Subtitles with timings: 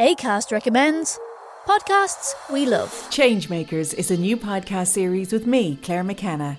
[0.00, 1.20] ACAST recommends
[1.68, 2.90] podcasts we love.
[3.10, 6.58] Changemakers is a new podcast series with me, Claire McKenna,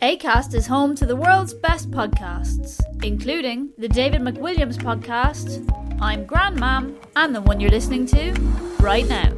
[0.00, 5.68] ACAST is home to the world's best podcasts, including the David McWilliams podcast,
[6.00, 8.30] I'm Grandmam, and the one you're listening to
[8.78, 9.32] right now.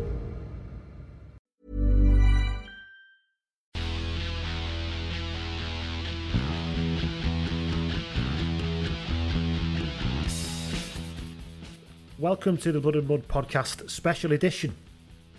[12.19, 14.77] Welcome to the Blood and Mud podcast special edition.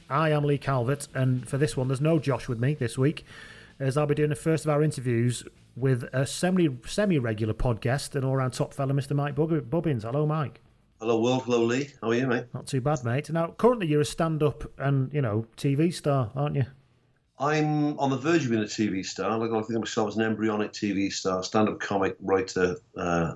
[0.10, 3.24] I am Lee Calvert, and for this one, there's no Josh with me this week,
[3.82, 5.44] as I'll be doing the first of our interviews
[5.76, 9.16] with a semi semi regular podcast and all round top fella, Mr.
[9.16, 10.04] Mike Bub- Bubbins.
[10.04, 10.62] Hello, Mike.
[11.00, 11.44] Hello, world.
[11.44, 11.90] Hello, Lee.
[12.02, 12.46] How are you, mate?
[12.54, 13.30] Not too bad, mate.
[13.32, 16.66] Now, currently, you're a stand up and you know TV star, aren't you?
[17.40, 19.36] I'm on the verge of being a TV star.
[19.40, 23.34] Like I think of myself as an embryonic TV star, stand-up comic, writer, uh,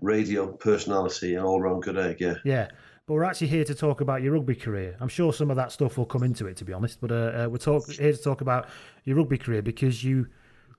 [0.00, 2.20] radio personality, and all-round good egg.
[2.20, 2.34] Yeah.
[2.44, 2.70] Yeah.
[3.06, 4.96] But we're actually here to talk about your rugby career.
[4.98, 7.00] I'm sure some of that stuff will come into it, to be honest.
[7.02, 8.66] But uh, uh, we're talk- here to talk about
[9.04, 10.26] your rugby career because you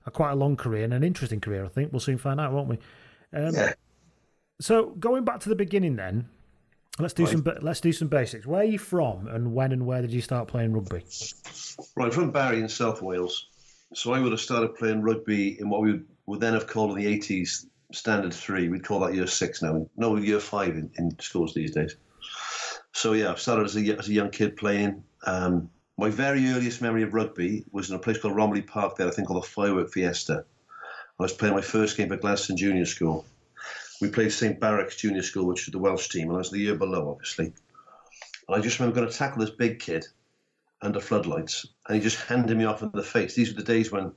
[0.06, 1.64] are quite a long career and an interesting career.
[1.64, 2.78] I think we'll soon find out, won't we?
[3.32, 3.72] Um, Yeah.
[4.60, 6.28] So going back to the beginning, then
[6.98, 8.46] let's do some ba- let's do some basics.
[8.46, 11.04] Where are you from, and when and where did you start playing rugby?
[11.94, 13.48] Right, from Barry in South Wales.
[13.92, 16.96] So I would have started playing rugby in what we would, would then have called
[16.96, 18.68] in the 80s standard three.
[18.70, 19.86] We'd call that year six now.
[19.98, 21.96] No, year five in, in schools these days.
[22.96, 25.04] So yeah, I started as a, as a young kid playing.
[25.26, 25.68] Um,
[25.98, 29.10] my very earliest memory of rugby was in a place called Romilly Park there, I
[29.10, 30.46] think called the Firework Fiesta.
[31.20, 33.26] I was playing my first game for Gladstone Junior School.
[34.00, 36.58] We played St Baruc's Junior School, which was the Welsh team, and I was the
[36.58, 37.52] year below, obviously.
[38.48, 40.06] And I just remember going to tackle this big kid
[40.80, 43.34] under floodlights, and he just handed me off in the face.
[43.34, 44.12] These were the days when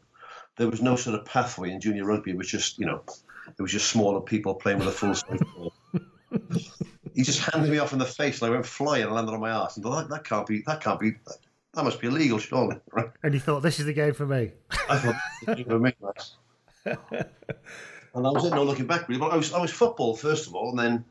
[0.56, 2.32] there was no sort of pathway in junior rugby.
[2.32, 3.04] It was just, you know,
[3.46, 5.74] it was just smaller people playing with a full strength ball.
[7.16, 9.40] He just handed me off in the face, and I went flying and landed on
[9.40, 9.78] my ass.
[9.78, 11.14] And thought, that, that can't be, that can't be,
[11.74, 12.78] that must be illegal, surely.
[12.92, 13.10] Right?
[13.24, 14.52] And you thought this is the game for me.
[14.90, 15.94] I thought, you know, me,
[18.14, 19.20] And I was in no looking back really.
[19.20, 21.06] But I was I was football first of all, and then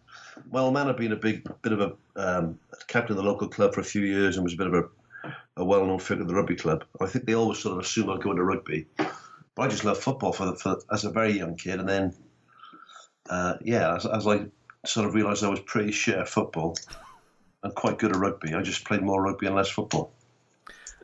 [0.51, 3.49] my old man had been a big bit of a um, captain of the local
[3.49, 6.23] club for a few years and was a bit of a, a well known figure
[6.23, 6.85] of the rugby club.
[7.01, 10.03] I think they always sort of assumed I'd go into rugby, but I just loved
[10.03, 12.15] football for, the, for as a very young kid, and then
[13.31, 14.47] uh, yeah, as, as I
[14.87, 16.77] sort of realised I was pretty shit at football
[17.63, 20.13] and quite good at rugby, I just played more rugby and less football.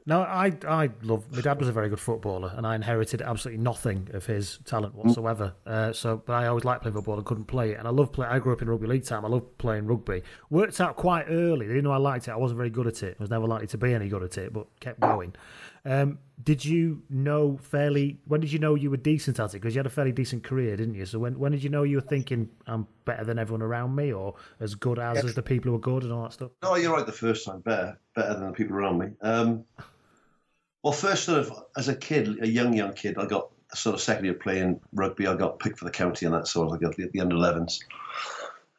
[0.06, 1.24] No, I I love.
[1.32, 4.94] My dad was a very good footballer, and I inherited absolutely nothing of his talent
[4.94, 5.54] whatsoever.
[5.66, 7.78] Uh, so, but I always liked playing football and couldn't play it.
[7.78, 8.26] And I love play.
[8.26, 9.24] I grew up in rugby league time.
[9.24, 10.22] I loved playing rugby.
[10.50, 11.66] Worked out quite early.
[11.66, 12.32] They didn't know I liked it.
[12.32, 13.16] I wasn't very good at it.
[13.18, 15.34] I was never likely to be any good at it, but kept going.
[15.86, 18.18] Um, did you know fairly?
[18.26, 19.60] When did you know you were decent at it?
[19.60, 21.06] Because you had a fairly decent career, didn't you?
[21.06, 24.12] So when when did you know you were thinking I'm better than everyone around me,
[24.12, 25.24] or as good as, Yeah.
[25.24, 26.50] as the people who are good and all that stuff?
[26.62, 27.06] No, you're right.
[27.06, 29.08] The first time, better, better than the people around me.
[29.20, 29.64] Um,
[30.82, 34.00] well, first sort of as a kid, a young young kid, I got sort of
[34.00, 35.26] second year playing rugby.
[35.26, 37.78] I got picked for the county and that sort of like the, the under 11s.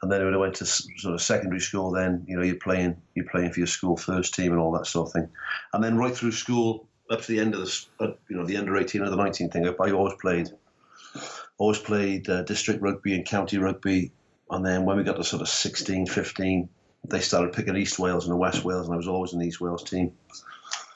[0.01, 2.97] And then when I went to sort of secondary school, then you know you're playing
[3.15, 5.29] you're playing for your school first team and all that sort of thing.
[5.73, 8.57] And then right through school up to the end of the uh, you know the
[8.57, 10.49] under 18 or the 19 thing, I, always played
[11.57, 14.11] always played uh, district rugby and county rugby.
[14.49, 16.69] And then when we got to sort of 16, 15,
[17.09, 19.47] they started picking East Wales and the West Wales, and I was always in the
[19.47, 20.11] East Wales team.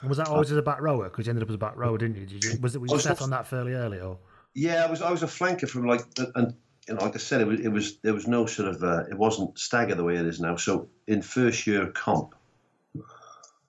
[0.01, 1.05] And was that always as a back rower?
[1.05, 2.25] Because you ended up as a back rower, didn't you?
[2.25, 2.79] Did you was it?
[2.79, 4.17] I you set on that fairly early, or
[4.53, 6.01] Yeah, I was I was a flanker from like
[6.35, 6.53] and
[6.87, 9.03] you know like I said it was it was there was no sort of uh,
[9.09, 10.55] it wasn't stagger the way it is now.
[10.55, 12.33] So in first year comp,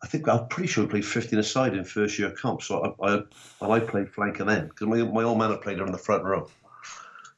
[0.02, 2.62] I think I'm pretty sure we played 15 aside in first year comp.
[2.62, 3.14] So I I,
[3.60, 6.24] and I played flanker then because my my old man had played on the front
[6.24, 6.48] row,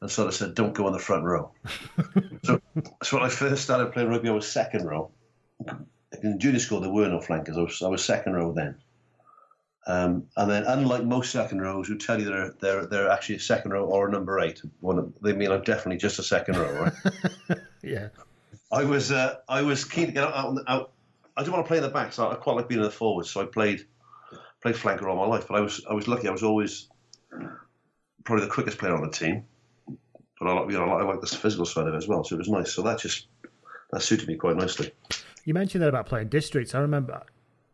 [0.00, 1.50] and sort of said don't go on the front row.
[2.44, 2.60] so
[3.02, 5.10] so when I first started playing rugby, I was second row.
[6.22, 7.56] In junior school, there were no flankers.
[7.56, 8.76] I was I was second row then.
[9.84, 13.40] Um, and then, unlike most second rows who tell you they're they're they're actually a
[13.40, 16.56] second row or a number eight, one of, they mean I'm definitely just a second
[16.56, 16.84] row.
[16.84, 17.58] Right?
[17.82, 18.08] yeah?
[18.70, 20.92] I was uh, I was keen to get out, out, out.
[21.36, 22.90] I didn't want to play in the back, so I quite like being in the
[22.90, 23.30] forwards.
[23.30, 23.84] So I played
[24.60, 25.46] played flanker all my life.
[25.48, 26.28] But I was I was lucky.
[26.28, 26.88] I was always
[28.24, 29.44] probably the quickest player on the team.
[30.38, 32.24] But I like you know I like the physical side of it as well.
[32.24, 32.72] So it was nice.
[32.72, 33.26] So that just
[33.90, 34.92] that suited me quite nicely.
[35.44, 36.74] You mentioned that about playing districts.
[36.74, 37.22] I remember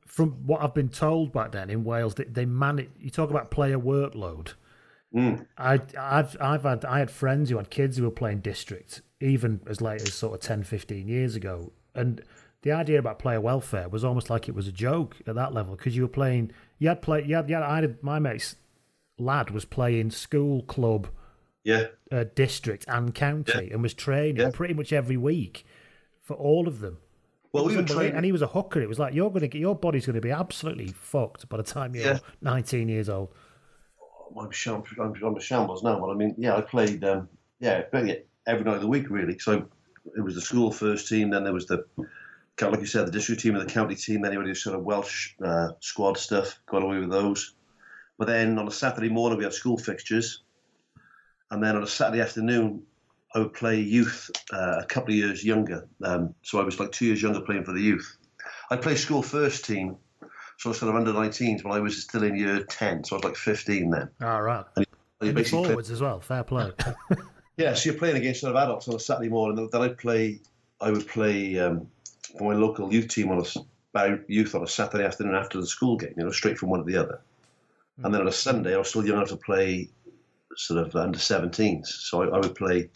[0.06, 2.90] from what I've been told back then in Wales that they manage.
[2.99, 4.55] You talk about player workload.
[5.12, 5.37] Hmm.
[5.56, 9.60] I, I've, I've had, I had friends who had kids who were playing district even
[9.66, 12.22] as late as sort of 10, 15 years ago, and
[12.62, 15.76] the idea about player welfare was almost like it was a joke at that level
[15.76, 16.50] because you were playing.
[16.78, 17.25] You had play.
[17.25, 17.64] You had, you had.
[17.64, 18.56] I had my mate's
[19.19, 21.08] lad was playing school club,
[21.64, 21.87] Yeah.
[22.12, 24.50] uh, district and county, and was training Yeah.
[24.52, 25.64] pretty much every week
[26.22, 26.99] for all of them.
[27.52, 28.14] Well, we were training.
[28.14, 28.81] and he was a hooker.
[28.81, 31.94] It was like you're gonna get your body's gonna be absolutely fucked by the time
[31.94, 32.19] you're Yeah.
[32.43, 33.32] 19 years old.
[34.38, 37.28] I'm, sham- I'm, I'm a shambles now, but I mean, yeah, I played, um,
[37.60, 37.84] yeah,
[38.46, 39.38] every night of the week, really.
[39.38, 39.66] So
[40.16, 41.84] it was the school first team, then there was the,
[42.60, 45.34] like you said, the district team and the county team, anybody anybody sort of Welsh
[45.44, 47.55] uh, squad stuff, got away with those.
[48.19, 50.43] But then on a Saturday morning, we had school fixtures.
[51.50, 52.82] And then on a Saturday afternoon,
[53.34, 55.87] I would play youth uh, a couple of years younger.
[56.02, 58.16] Um, so I was like two years younger playing for the youth.
[58.70, 59.96] I played school first team,
[60.58, 63.14] so I was sort of under 19s when I was still in year 10, so
[63.14, 64.10] I was like 15 then.
[64.20, 64.64] All right.
[64.76, 66.20] And you And the basically play- forwards as well.
[66.20, 66.72] Fair play.
[67.56, 69.69] yeah, so you're playing against sort of adults on a Saturday morning.
[69.70, 70.40] Then I'd play,
[70.81, 71.87] I would play um,
[72.36, 75.96] for my local youth team on a youth on a Saturday afternoon after the school
[75.96, 76.14] game.
[76.16, 77.20] You know, straight from one to the other.
[77.96, 78.06] Hmm.
[78.06, 79.88] And then on a Sunday, I was still young enough to play
[80.56, 81.86] sort of under 17s.
[81.86, 82.90] So I, I would play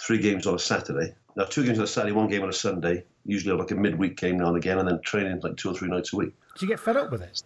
[0.00, 1.14] three games on a Saturday.
[1.36, 3.04] Now two games on a Saturday, one game on a Sunday.
[3.24, 5.88] Usually like a midweek game now and again, and then training like two or three
[5.88, 6.34] nights a week.
[6.54, 7.42] Did you get fed up with it?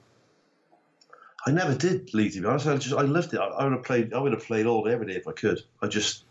[1.46, 2.66] I never did leave to be honest.
[2.66, 3.38] I just I loved it.
[3.38, 4.12] I, I would have played.
[4.12, 5.60] I would have played all day every day if I could.
[5.82, 6.24] I just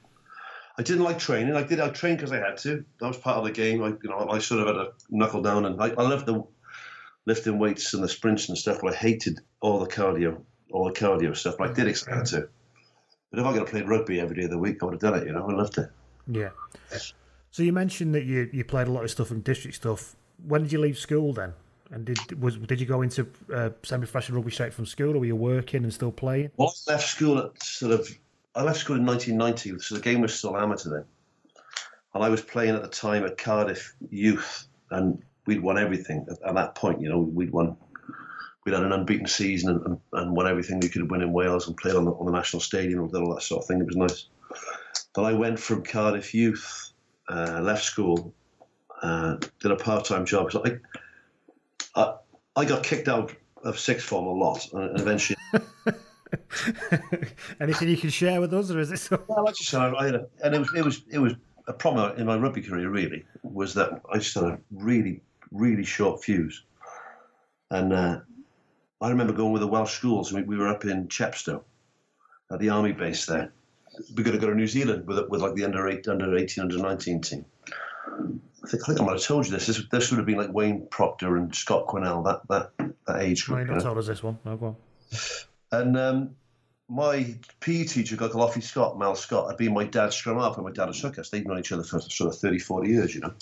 [0.78, 1.56] I didn't like training.
[1.56, 1.80] I did.
[1.80, 2.84] I trained because I had to.
[3.00, 3.84] That was part of the game.
[3.84, 6.44] I you know I sort of had to knuckle down and I, I loved the
[7.26, 8.80] lifting weights and the sprints and stuff.
[8.82, 10.42] But I hated all the cardio,
[10.72, 11.56] all the cardio stuff.
[11.58, 12.50] But I did expect I had to.
[13.32, 15.02] But if I could have played rugby every day of the week, I would have
[15.02, 15.28] done it.
[15.28, 15.90] You know, I loved it.
[16.28, 16.50] Yeah.
[17.52, 20.16] So you mentioned that you, you played a lot of stuff and district stuff.
[20.46, 21.54] When did you leave school then?
[21.92, 25.26] And did was did you go into uh, semi-professional rugby straight from school, or were
[25.26, 26.52] you working and still playing?
[26.58, 28.10] Well, I left school at sort of.
[28.56, 31.06] I left school in 1990, so the game was still amateur then.
[32.14, 36.42] And I was playing at the time at Cardiff Youth, and we'd won everything at,
[36.48, 37.02] at that point.
[37.02, 37.76] You know, we'd won.
[38.66, 41.68] We'd had an unbeaten season and, and, and won everything we could win in Wales
[41.68, 43.80] and played on the, on the national stadium and did all that sort of thing.
[43.80, 44.28] It was nice.
[45.14, 46.92] But I went from Cardiff Youth,
[47.30, 48.34] uh, left school,
[49.04, 50.52] uh, did a part-time job.
[50.52, 52.16] So I, I,
[52.56, 55.38] I got kicked out of sixth form a lot, and eventually.
[57.60, 59.24] Anything you can share with us, or is it so?
[59.28, 61.34] Well, I just I, I had a, and it was it was it was
[61.68, 62.90] a problem in my rugby career.
[62.90, 66.64] Really, was that I just had a really really short fuse,
[67.72, 68.20] and uh,
[69.02, 70.34] I remember going with the Welsh schools.
[70.34, 71.64] We, we were up in Chepstow,
[72.52, 73.52] at the army base there.
[74.16, 76.64] We're going to go to New Zealand with with like the under eight, under eighteen,
[76.64, 77.46] under nineteen team.
[78.64, 79.68] I think I think I might have told you this.
[79.68, 83.46] This this would have been like Wayne Proctor and Scott Quinnell that that that age
[83.46, 83.60] group.
[83.60, 83.84] you you not know?
[83.84, 84.38] told us this one.
[84.44, 84.76] No, go on.
[85.72, 86.36] And um,
[86.88, 90.66] my PE teacher, called Offie Scott, Mal Scott, had been my dad's scrum half and
[90.66, 91.30] my dad had shook us.
[91.30, 93.34] They'd known each other for sort of 30, 40 years, you know.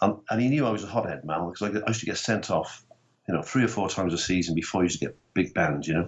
[0.00, 2.18] Um, and he knew I was a hothead, Mal, because I, I used to get
[2.18, 2.84] sent off
[3.28, 5.88] you know, three or four times a season before you used to get big bands,
[5.88, 6.06] you know.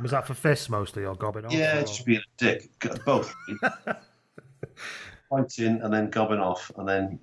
[0.00, 1.52] Was that for fists mostly or gobbing off?
[1.52, 1.82] Yeah, or...
[1.82, 2.68] just being a dick.
[3.04, 3.34] Both.
[5.30, 7.18] Fighting and then gobbing off, and then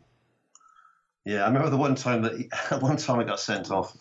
[1.25, 2.50] yeah, I remember the one time that he,
[2.80, 3.96] one time I got sent off,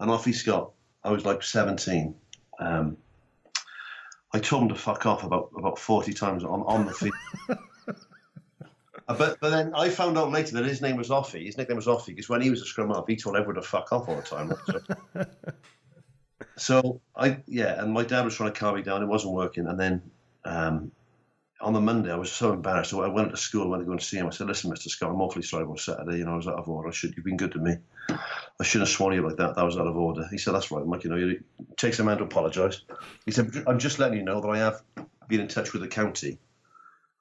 [0.00, 0.72] and off he got.
[1.04, 2.14] I was like seventeen.
[2.58, 2.96] Um,
[4.32, 7.14] I told him to fuck off about about forty times on on the field.
[9.06, 11.46] But but then I found out later that his name was Offie.
[11.46, 13.62] His nickname was Offie because when he was a scrum half, he told everyone to
[13.62, 14.52] fuck off all the time.
[16.58, 19.02] So, so I yeah, and my dad was trying to calm me down.
[19.02, 20.02] It wasn't working, and then
[20.44, 20.90] um,
[21.60, 22.90] on the Monday, I was so embarrassed.
[22.90, 24.26] So I went to school, and went to go and see him.
[24.26, 26.18] I said, "Listen, Mister Scott, I'm awfully sorry about Saturday.
[26.18, 26.88] You know, I was out of order.
[26.88, 27.76] I should you've been good to me.
[28.10, 29.56] I shouldn't have sworn you like that.
[29.56, 31.04] That was out of order." He said, "That's right, Mike.
[31.04, 31.44] You know, it
[31.76, 32.82] takes a man to apologise."
[33.24, 34.82] He said, "I'm just letting you know that I have
[35.28, 36.38] been in touch with the county,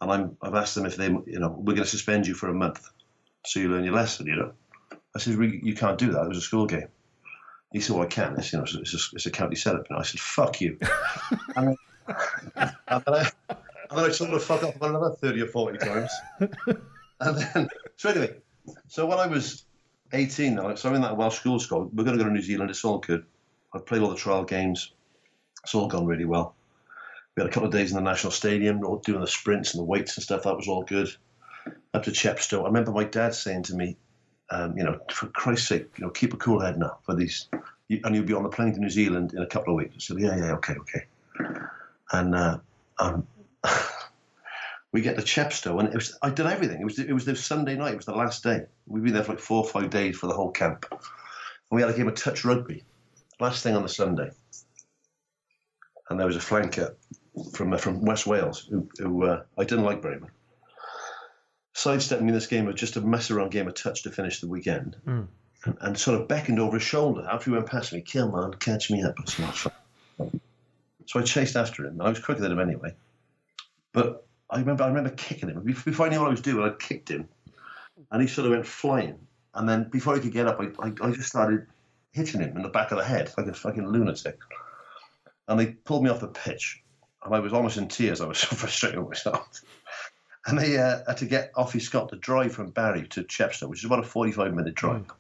[0.02, 2.50] and I'm I've asked them if they, you know, we're going to suspend you for
[2.50, 2.88] a month,
[3.46, 4.28] so you learn your lesson.
[4.28, 4.52] You know."
[5.16, 6.24] I said, "You can't do that.
[6.24, 6.90] It was a school game."
[7.72, 8.36] He said, "Well, I can.
[8.38, 10.78] It's you know, it's a, it's a county setup." And I said, "Fuck you."
[11.56, 11.78] and,
[12.58, 13.32] and I,
[13.90, 16.12] and then I told to fuck off about another 30 or 40 times.
[16.40, 18.36] and then, so anyway,
[18.88, 19.66] so when I was
[20.14, 22.42] 18, now, so I'm in that Welsh school school, we're going to go to New
[22.42, 23.26] Zealand, it's all good.
[23.74, 24.92] I've played all the trial games,
[25.64, 26.56] it's all gone really well.
[27.36, 29.82] We had a couple of days in the National Stadium, all doing the sprints and
[29.82, 31.10] the weights and stuff, that was all good.
[31.94, 33.98] Up to Chepstow, I remember my dad saying to me,
[34.52, 37.48] um, you know, for Christ's sake, you know, keep a cool head now for these,
[37.90, 39.96] and you'll be on the plane to New Zealand in a couple of weeks.
[39.96, 41.06] I said, yeah, yeah, okay, okay.
[42.12, 42.60] And uh,
[43.00, 43.28] um,
[44.96, 46.80] we get to Chepstow, and it was I'd done everything.
[46.80, 47.92] It was it was the Sunday night.
[47.92, 48.62] It was the last day.
[48.88, 51.00] We'd been there for like four or five days for the whole camp, and
[51.70, 52.86] we had a game of touch rugby.
[53.38, 54.32] Last thing on the Sunday,
[56.10, 56.96] and there was a flanker
[57.52, 60.32] from uh, from West Wales who, who uh, I didn't like very much.
[61.74, 64.40] Sidestepped me in this game of just a mess around game of touch to finish
[64.40, 65.28] the weekend, mm.
[65.66, 68.00] and, and, sort of beckoned over his shoulder after he went past me.
[68.00, 69.16] Come on, catch me up.
[69.28, 72.96] So I chased after him, and I was quicker than him anyway.
[73.92, 76.64] But I remember, I remember kicking him before I knew what I was doing.
[76.64, 77.28] I kicked him,
[78.12, 79.20] and he sort of went flying.
[79.54, 81.68] And then before he could get up, I, I, I just started
[82.12, 84.40] hitting him in the back of the head like a fucking lunatic.
[85.48, 86.84] And they pulled me off the pitch,
[87.24, 88.22] and I was almost in tears.
[88.22, 89.62] I was so frustrated with myself.
[90.48, 93.80] And they uh, had to get Offie Scott to drive from Barry to Chepstow, which
[93.80, 95.16] is about a 45 minute drive, mm.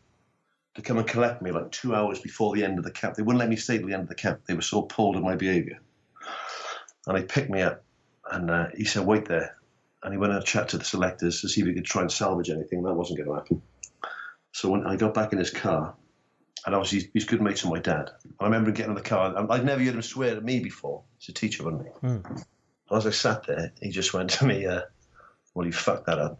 [0.75, 3.15] to come and collect me like two hours before the end of the camp.
[3.15, 4.41] They wouldn't let me stay till the end of the camp.
[4.46, 5.79] They were so appalled at my behaviour.
[7.08, 7.84] And they picked me up,
[8.32, 9.55] and uh, he said, wait there.
[10.03, 12.12] And he went and chat to the selectors to see if he could try and
[12.12, 12.84] salvage anything.
[12.84, 13.62] That wasn't going to happen.
[14.51, 15.96] So when I got back in his car,
[16.65, 18.12] and obviously he's good mates with my dad.
[18.39, 19.36] I remember getting in the car.
[19.36, 21.03] And I'd never heard him swear at me before.
[21.20, 22.08] He's a teacher, wasn't he?
[22.08, 22.44] Mm.
[22.91, 24.82] As I sat there, he just went to me, uh,
[25.53, 26.39] "Well, you fucked that up."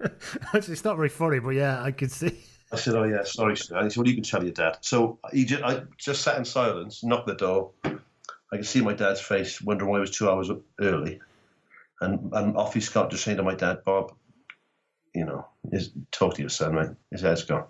[0.54, 2.38] it's not very funny, but yeah, I could see.
[2.72, 4.78] I said, "Oh yeah, sorry, sir." And he said, "Well, you can tell your dad."
[4.80, 7.72] So he just, I just sat in silence, knocked the door.
[8.52, 11.20] I could see my dad's face, wondering why he was two hours early,
[12.00, 14.12] and and off he Scott just saying to my dad, "Bob,
[15.14, 16.90] you know, is talk to your son, mate.
[17.10, 17.64] His head's gone."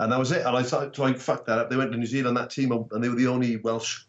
[0.00, 0.44] And that was it.
[0.44, 1.70] And I thought, so I fucked that up.
[1.70, 4.04] They went to New Zealand, that team, and they were the only Welsh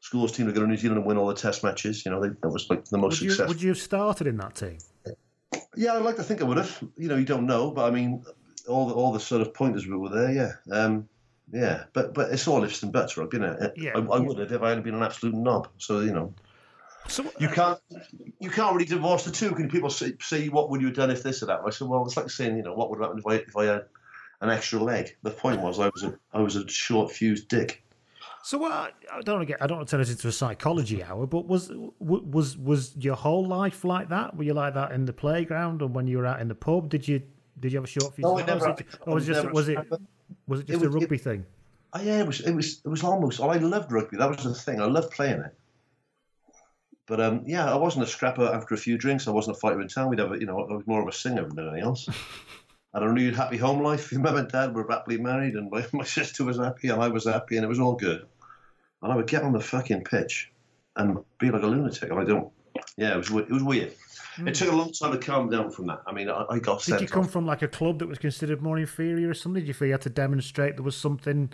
[0.00, 2.04] schools team to go to New Zealand and win all the test matches.
[2.04, 3.54] You know, they, that was like the most would you, successful.
[3.54, 4.78] Would you have started in that team?
[5.76, 6.82] Yeah, I'd like to think I would have.
[6.96, 8.24] You know, you don't know, but I mean,
[8.66, 10.32] all the all the sort of pointers were there.
[10.32, 11.08] Yeah, um,
[11.52, 11.84] yeah.
[11.92, 13.32] But but it's all ifs and buts, Rob.
[13.32, 13.92] You know, Yeah.
[13.94, 15.68] I, I would have if I hadn't been an absolute knob.
[15.78, 16.34] So you know,
[17.08, 17.78] So you uh, can't
[18.40, 19.52] you can't really divorce the two.
[19.52, 21.60] Can people say, say what would you have done if this or that?
[21.66, 23.64] I said, well, it's like saying you know what would happen if I if I
[23.66, 23.84] had
[24.40, 25.16] an extra leg.
[25.22, 27.82] The point was I was a I was a short fused dick.
[28.42, 28.72] So what?
[29.12, 29.60] I don't want to get.
[29.60, 31.26] I don't want to turn it into a psychology hour.
[31.26, 34.36] But was was was your whole life like that?
[34.36, 36.88] Were you like that in the playground and when you were out in the pub?
[36.88, 37.22] Did you
[37.58, 38.22] did you have a short fuse?
[38.22, 39.78] No, I or never- was it, or was it just was it
[40.46, 41.44] was it just It a was- rugby thing?
[41.92, 43.40] Oh, yeah, it was it was it was almost.
[43.40, 44.16] Oh, I loved rugby.
[44.18, 44.80] That was the thing.
[44.80, 45.54] I loved playing it.
[47.06, 49.28] But um, yeah, I wasn't a scrapper after a few drinks.
[49.28, 50.10] I wasn't a fighter in town.
[50.10, 52.08] We'd have, a, you know, I was more of a singer than anything else.
[52.08, 52.12] I
[52.94, 54.12] had a renewed happy home life.
[54.12, 57.08] My Mum and dad were happily married, and my, my sister was happy, and I
[57.08, 58.26] was happy, and it was all good.
[59.02, 60.50] And I would get on the fucking pitch
[60.96, 62.10] and be like a lunatic.
[62.10, 62.50] And I don't.
[62.96, 63.92] Yeah, it was it was weird.
[64.44, 66.02] It took a long time to calm down from that.
[66.06, 66.82] I mean, I, I got.
[66.82, 67.30] Did you come off.
[67.30, 69.62] from like a club that was considered more inferior or something?
[69.62, 71.52] Did you feel you had to demonstrate there was something?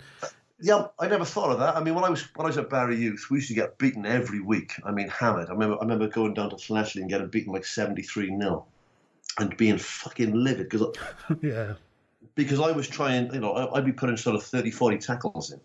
[0.59, 1.75] Yeah, I never thought of that.
[1.75, 3.77] I mean, when I was when I was at Barry Youth, we used to get
[3.77, 4.73] beaten every week.
[4.83, 5.49] I mean, hammered.
[5.49, 8.65] I remember I remember going down to Flashley and getting beaten like seventy three 0
[9.39, 10.95] and being fucking livid because
[11.41, 11.73] yeah.
[12.35, 13.33] because I was trying.
[13.33, 15.59] You know, I- I'd be putting sort of 30, 40 tackles in,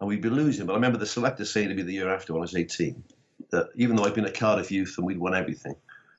[0.00, 0.66] and we'd be losing.
[0.66, 3.02] But I remember the selector saying to me the year after when I was eighteen
[3.50, 5.76] that even though I'd been at Cardiff Youth and we'd won everything,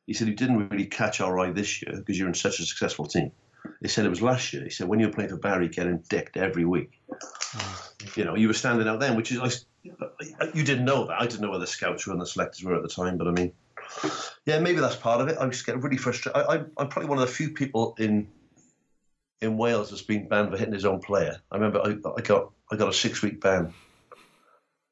[0.07, 2.65] he said you didn't really catch our eye this year because you're in such a
[2.65, 3.31] successful team.
[3.81, 4.63] He said it was last year.
[4.63, 7.01] He said when you were playing for Barry, getting dicked every week.
[7.55, 7.89] Ah.
[8.15, 9.51] You know, you were standing out then, which is I,
[10.53, 11.21] you didn't know that.
[11.21, 13.27] I didn't know where the scouts were and the selectors were at the time, but
[13.27, 13.51] I mean,
[14.45, 15.37] yeah, maybe that's part of it.
[15.37, 16.41] I was getting really frustrated.
[16.41, 18.29] I, I'm, I'm probably one of the few people in
[19.41, 21.41] in Wales that's been banned for hitting his own player.
[21.51, 23.73] I remember I, I got I got a six week ban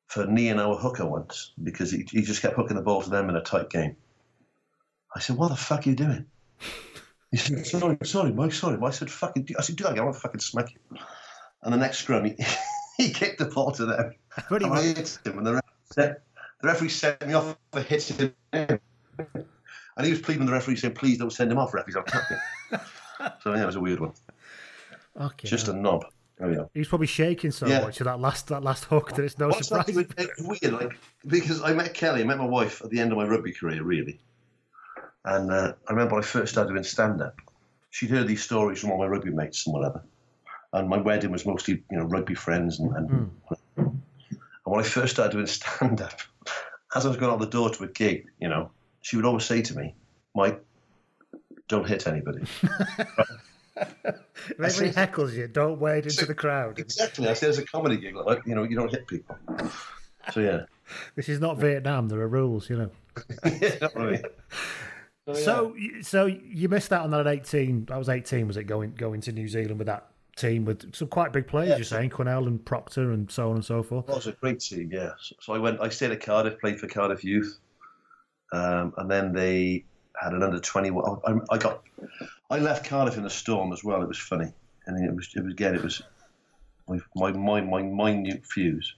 [0.07, 3.29] for kneeing our hooker once because he, he just kept hooking the ball to them
[3.29, 3.95] in a tight game.
[5.15, 6.25] I said, "What the fuck are you doing?"
[7.31, 10.01] He said, "Sorry, sorry, Mike, sorry." I said, "Fucking," I said, "Do that again.
[10.01, 10.97] I want to fucking smack you."
[11.63, 12.35] And the next scrum, he,
[12.97, 14.13] he kicked the ball to them.
[14.47, 16.13] Pretty and I hit him, and the referee,
[16.61, 18.79] the referee sent me off for hitting him.
[19.97, 21.95] And he was pleading with the referee saying, "Please don't send him off, referees.
[21.95, 22.79] I'll tap him."
[23.41, 24.11] so yeah, it was a weird one.
[25.19, 25.47] Okay.
[25.47, 26.05] Just a knob.
[26.39, 26.69] We go.
[26.73, 27.81] He was probably shaking so Yeah.
[27.81, 30.05] much at that last that last hook that it's no What's that surprise.
[30.17, 33.17] It's weird, like because I met Kelly, I met my wife at the end of
[33.17, 34.19] my rugby career, really.
[35.25, 37.35] And uh, I remember when I first started doing stand up.
[37.89, 40.03] She'd heard these stories from all my rugby mates and whatever.
[40.73, 42.79] And my wedding was mostly, you know, rugby friends.
[42.79, 43.31] And, and,
[43.77, 44.01] and
[44.63, 46.19] when I first started doing stand up,
[46.95, 48.69] as I was going out the door to a gig, you know,
[49.01, 49.95] she would always say to me,
[50.35, 50.63] Mike,
[51.67, 52.43] don't hit anybody.
[53.77, 56.79] If anybody heckles you, don't wade into the crowd.
[56.79, 57.27] exactly.
[57.27, 59.37] I said, it's a comedy gig, like, you know, you don't hit people.
[60.31, 60.65] So, yeah.
[61.15, 62.07] This is not Vietnam.
[62.07, 62.91] There are rules, you know.
[63.45, 64.35] yeah, know what
[65.27, 65.43] I mean?
[65.43, 67.87] So, y- so you missed out on that at eighteen.
[67.91, 68.47] I was eighteen.
[68.47, 71.69] Was it going going to New Zealand with that team with some quite big players?
[71.69, 71.75] Yeah.
[71.77, 74.07] You're saying Quinnell and Proctor and so on and so forth.
[74.07, 75.11] Well, it was a great team, yeah.
[75.19, 75.81] So, so I went.
[75.81, 77.57] I stayed at Cardiff, played for Cardiff Youth,
[78.51, 79.83] um, and then they
[80.21, 80.91] had an under twenty.
[80.91, 81.83] I, I got.
[82.49, 84.01] I left Cardiff in a storm as well.
[84.01, 84.51] It was funny,
[84.85, 85.29] and it was.
[85.35, 85.73] It was again.
[85.75, 86.01] It was
[86.87, 88.95] my my my, my minute fuse.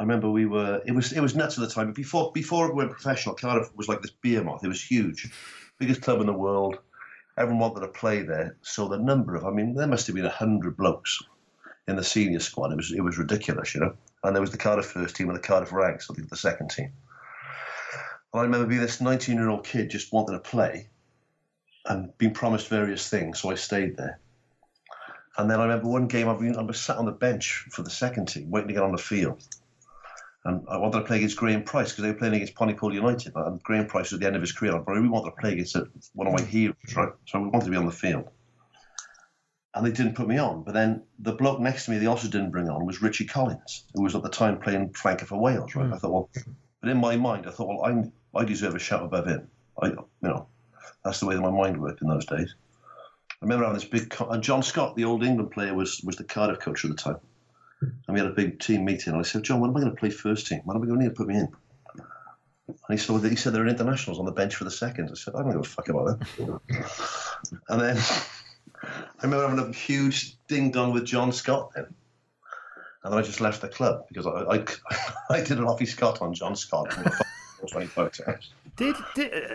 [0.00, 0.80] I remember we were.
[0.86, 1.12] It was.
[1.12, 1.92] It was nuts at the time.
[1.92, 4.64] Before before it went professional, Cardiff was like this beer moth.
[4.64, 5.30] It was huge,
[5.78, 6.78] biggest club in the world.
[7.36, 8.56] Everyone wanted to play there.
[8.62, 9.44] So the number of.
[9.44, 11.18] I mean, there must have been hundred blokes
[11.86, 12.72] in the senior squad.
[12.72, 13.94] It was it was ridiculous, you know.
[14.24, 16.70] And there was the Cardiff first team and the Cardiff Rags, I think the second
[16.70, 16.92] team.
[18.32, 20.88] And I remember being this 19 year old kid just wanting to play
[21.84, 24.18] and being promised various things, so I stayed there.
[25.36, 27.82] And then I remember one game I, been, I was sat on the bench for
[27.82, 29.42] the second team, waiting to get on the field.
[30.44, 33.32] And I wanted to play against Graham Price because they were playing against Pontypool United.
[33.36, 34.74] And Graham Price was at the end of his career.
[34.74, 35.76] I really wanted to play against
[36.14, 37.12] one of my heroes, right?
[37.26, 38.30] So I wanted to be on the field
[39.74, 40.62] and they didn't put me on.
[40.62, 43.84] But then the bloke next to me they also didn't bring on was Richie Collins,
[43.94, 45.86] who was at the time playing flanker for Wales, right?
[45.86, 45.94] Hmm.
[45.94, 46.30] I thought, well,
[46.80, 49.48] but in my mind, I thought, well, I'm, I deserve a shout above him.
[49.80, 50.48] I, you know,
[51.04, 52.54] that's the way that my mind worked in those days.
[53.30, 56.24] I remember having this big, and John Scott, the old England player, was was the
[56.24, 57.16] Cardiff coach at the time.
[57.80, 59.92] And we had a big team meeting, and I said, John, when am I going
[59.92, 60.60] to play first team?
[60.64, 61.48] When am I going to put me in?
[62.68, 65.10] And he said, he said there are internationals on the bench for the seconds.
[65.10, 66.60] I said, I don't give a fuck about that.
[67.68, 67.96] and then
[68.82, 71.86] I remember having a huge ding dong with John Scott then.
[73.02, 74.64] And then I just left the club because I, I,
[75.30, 78.50] I did an offie Scott on John Scott from the 25 times.
[78.76, 79.54] Did did, uh,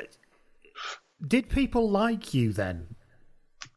[1.26, 2.96] did people like you then?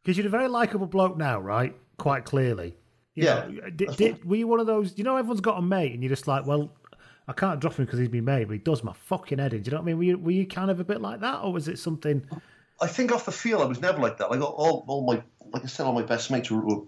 [0.02, 1.76] Because you're a very likable bloke now, right?
[1.98, 2.77] Quite clearly.
[3.18, 4.96] You Yeah, know, did, did, were you one of those?
[4.96, 6.72] You know, everyone's got a mate, and you're just like, well,
[7.26, 9.62] I can't drop him because he's my mate, but he does my fucking head in.
[9.62, 9.98] Do you know what I mean?
[9.98, 12.24] Were you, were you kind of a bit like that, or was it something?
[12.80, 14.30] I think off the field, I was never like that.
[14.30, 16.82] Like all, all my, like I said, all my best mates were, were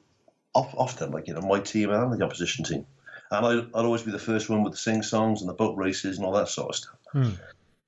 [0.55, 2.87] off, often like you know my team and the opposition team,
[3.33, 5.77] and I'd, I'd always be the first one with the sing songs and the boat
[5.77, 6.99] races and all that sort of stuff.
[7.12, 7.31] Hmm.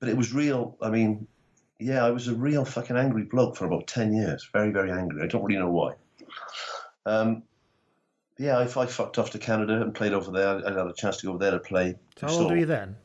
[0.01, 0.77] But it was real.
[0.83, 1.29] I mean,
[1.79, 4.49] yeah, I was a real fucking angry bloke for about ten years.
[4.53, 5.23] Very, very angry.
[5.23, 5.95] I don't really know why.
[7.07, 7.45] Um,
[8.39, 10.67] yeah, I, I fucked off to Canada and played over there.
[10.67, 11.97] I had a chance to go over there to play.
[12.21, 12.97] How old were you then?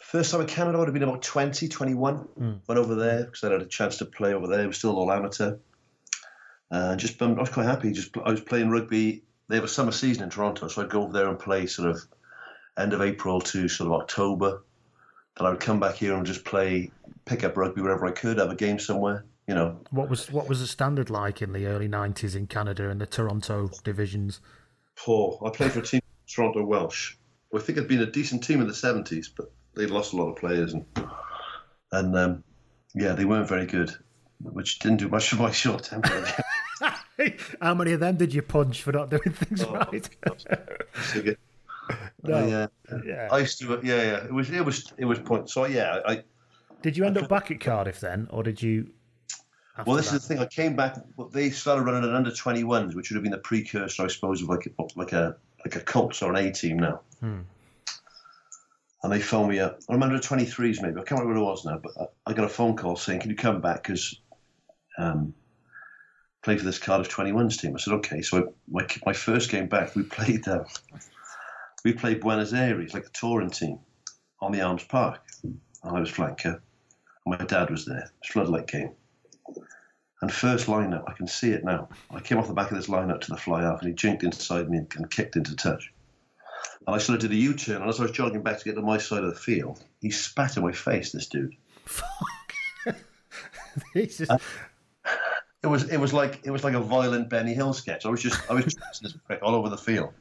[0.00, 2.16] First time in Canada, I would have been about 20, 21.
[2.16, 2.52] Hmm.
[2.66, 4.62] Went over there because I had a chance to play over there.
[4.62, 5.56] It was still all amateur.
[6.70, 7.92] Uh, just I was quite happy.
[7.92, 9.22] Just I was playing rugby.
[9.48, 11.90] They have a summer season in Toronto, so I'd go over there and play sort
[11.90, 12.00] of
[12.78, 14.62] end of April to sort of October.
[15.36, 16.90] Then I would come back here and just play,
[17.24, 19.24] pick up rugby wherever I could, have a game somewhere.
[19.48, 22.88] You know, What was what was the standard like in the early '90s in Canada
[22.90, 24.40] and the Toronto divisions?
[24.94, 25.40] poor.
[25.44, 27.16] I played for a team, Toronto Welsh.
[27.54, 30.28] I think it'd been a decent team in the seventies, but they'd lost a lot
[30.30, 30.84] of players and
[31.92, 32.44] and um,
[32.94, 33.90] yeah, they weren't very good,
[34.40, 36.24] which didn't do much for my short temper.
[37.60, 40.08] How many of them did you punch for not doing things Oh, right?
[42.22, 42.36] No.
[42.36, 43.28] I, uh, Yeah.
[43.30, 44.24] I used to, yeah, yeah.
[44.24, 45.50] It was, it was, it was point.
[45.50, 46.22] So yeah, I.
[46.80, 48.90] Did you end up back at Cardiff then, or did you?
[49.86, 50.16] Well, this that?
[50.16, 50.38] is the thing.
[50.38, 50.96] I came back.
[51.16, 54.08] well, They started running an under twenty ones, which would have been the precursor, I
[54.08, 57.00] suppose, of like like a like a Colts or an A team now.
[57.20, 57.40] Hmm.
[59.02, 59.80] And they phoned me up.
[59.88, 61.00] I'm under twenty threes, maybe.
[61.00, 63.20] I can't remember what it was now, but I, I got a phone call saying,
[63.20, 64.20] "Can you come back?" Because
[64.98, 65.34] um,
[66.42, 67.74] play for this Cardiff 21s team.
[67.74, 68.20] I said, okay.
[68.22, 70.64] So I, my, my first game back, we played uh,
[71.84, 73.78] we played Buenos Aires, like the touring team,
[74.40, 75.20] on the Arms Park.
[75.42, 76.60] And I was flanker.
[77.26, 77.98] And my dad was there.
[77.98, 78.92] It was floodlight game.
[80.20, 81.88] And first lineup, I can see it now.
[82.10, 84.22] I came off the back of this lineup to the fly half, and he jinked
[84.22, 85.92] inside me and, and kicked into touch.
[86.86, 88.64] And I sort of did a U turn, and as I was jogging back to
[88.64, 91.56] get to my side of the field, he spat in my face, this dude.
[93.94, 94.30] just...
[94.30, 94.38] uh,
[95.62, 98.06] it was it was like it was like a violent Benny Hill sketch.
[98.06, 100.12] I was just I was just all over the field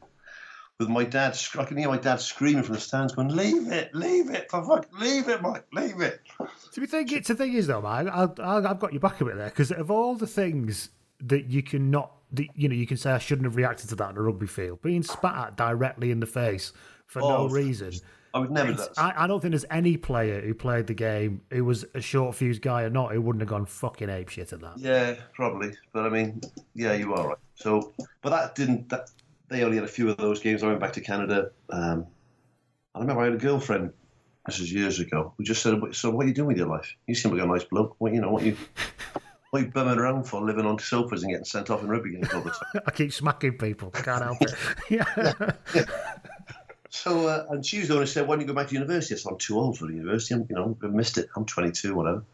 [0.81, 1.39] with my dad.
[1.57, 4.65] I can hear my dad screaming from the stands, going, "Leave it, leave it, for
[4.65, 6.21] fuck, leave it, Mike, leave it."
[6.73, 9.37] To be thinking, the thing is though, man, I, I've got your back a bit
[9.37, 10.89] there because of all the things
[11.21, 13.95] that you can not, that, you know, you can say I shouldn't have reacted to
[13.95, 16.73] that in a rugby field, being spat at directly in the face
[17.05, 17.93] for oh, no reason.
[18.33, 18.75] I would never.
[18.97, 22.33] I, I, don't think there's any player who played the game who was a short
[22.33, 24.77] fuse guy or not who wouldn't have gone fucking ape shit at that.
[24.77, 25.73] Yeah, probably.
[25.91, 26.39] But I mean,
[26.73, 27.37] yeah, you are right.
[27.55, 27.91] So,
[28.21, 28.87] but that didn't.
[28.89, 29.11] That
[29.51, 30.63] they only had a few of those games.
[30.63, 31.51] I went back to Canada.
[31.69, 32.07] Um,
[32.95, 33.91] I remember I had a girlfriend.
[34.47, 35.33] This is years ago.
[35.37, 36.95] Who just said, "So what are you doing with your life?
[37.05, 37.95] You seem like a nice bloke.
[37.99, 38.31] What you know?
[38.31, 38.57] What you?"
[39.51, 42.13] What are you bumming around for, living on sofas and getting sent off in rugby
[42.13, 42.83] games all the time?
[42.87, 43.91] I keep smacking people.
[43.93, 44.53] I can't help it.
[44.89, 45.33] yeah.
[45.75, 45.83] yeah.
[46.93, 49.15] So, uh, and she was going to say, why don't you go back to university?
[49.15, 50.35] I said, I'm too old for the university.
[50.35, 51.29] I'm, you know, I've missed it.
[51.37, 52.25] I'm 22, whatever.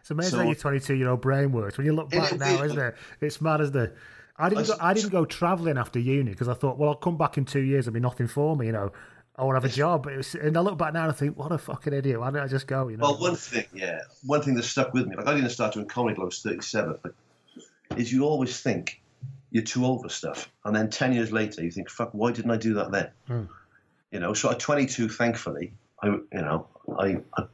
[0.00, 1.76] It's amazing so, how your 22 year old brain works.
[1.76, 2.96] When you look back it, now, is not it?
[3.20, 3.96] It's mad, isn't it?
[4.38, 4.64] I didn't.
[4.64, 7.38] I, go, I didn't go travelling after uni because I thought, well, I'll come back
[7.38, 7.84] in two years.
[7.84, 8.92] There'll be nothing for me, you know.
[9.36, 10.06] I won't have a job.
[10.06, 12.18] Was, and I look back now and I think, what a fucking idiot.
[12.18, 12.88] Why didn't I just go?
[12.88, 13.02] You know.
[13.02, 15.16] Well, one thing, yeah, one thing that stuck with me.
[15.16, 16.98] Like I didn't start doing comedy until I was thirty-seven.
[17.02, 17.14] But
[17.96, 19.00] is you always think
[19.50, 22.50] you're too old for stuff, and then ten years later you think, fuck, why didn't
[22.50, 23.10] I do that then?
[23.26, 23.44] Hmm.
[24.10, 25.72] You know, so at 22, thankfully,
[26.02, 26.66] I you know
[26.98, 27.44] I I,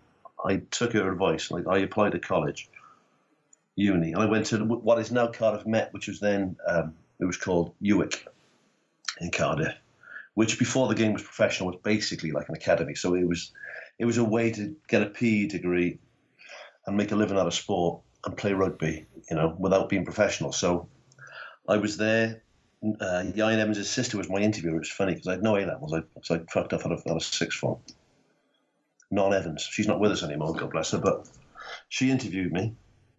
[0.44, 1.50] I took her advice.
[1.50, 2.70] Like I applied to college,
[3.76, 4.12] uni.
[4.12, 7.36] And I went to what is now Cardiff Met, which was then um, it was
[7.36, 8.26] called UWIC
[9.20, 9.74] in Cardiff,
[10.34, 12.94] which before the game was professional was basically like an academy.
[12.94, 13.52] So it was
[13.98, 15.98] it was a way to get a PE degree
[16.86, 20.52] and make a living out of sport and play rugby, you know, without being professional.
[20.52, 20.88] So
[21.68, 22.42] I was there
[23.00, 24.76] uh, Ieuan Evans' sister was my interviewer.
[24.76, 25.94] It was funny because I had no A levels.
[25.94, 27.80] I, so I fucked off out of, out of sixth form.
[29.10, 29.62] Non Evans.
[29.62, 30.98] She's not with us anymore, God bless her.
[30.98, 31.28] But
[31.88, 32.74] she interviewed me,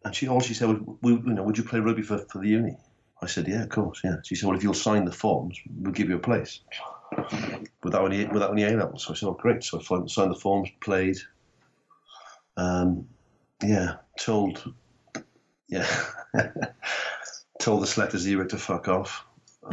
[0.05, 2.47] and she all she said was, you know, "Would you play rugby for, for the
[2.47, 2.77] uni?"
[3.21, 5.91] I said, "Yeah, of course, yeah." She said, "Well, if you'll sign the forms, we'll
[5.91, 6.61] give you a place."
[7.83, 10.39] Without any without any A levels, so I said, "Oh, great!" So I signed the
[10.39, 11.17] forms, played.
[12.55, 13.07] Um,
[13.63, 14.73] yeah, told,
[15.67, 15.87] yeah,
[17.59, 19.25] told the selectors Zero to fuck off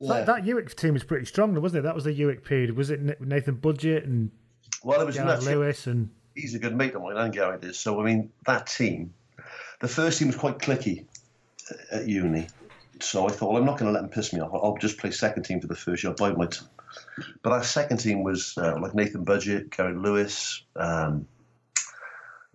[0.00, 1.82] that, that UWIC team was pretty strong, wasn't it?
[1.82, 2.76] That was the UWIC period.
[2.76, 4.30] Was it Nathan Budgett and
[4.82, 7.78] well, it was Gareth Lewis and he's a good mate of mine, and Gareth is.
[7.78, 9.14] So I mean, that team,
[9.80, 11.06] the first team was quite clicky
[11.90, 12.48] at uni.
[13.00, 14.50] So I thought, well, I'm not going to let them piss me off.
[14.52, 16.10] I'll just play second team for the first year.
[16.10, 16.68] I'll bide my time.
[17.42, 20.62] But our second team was uh, like Nathan Budgett, Gareth Lewis.
[20.74, 21.28] Um,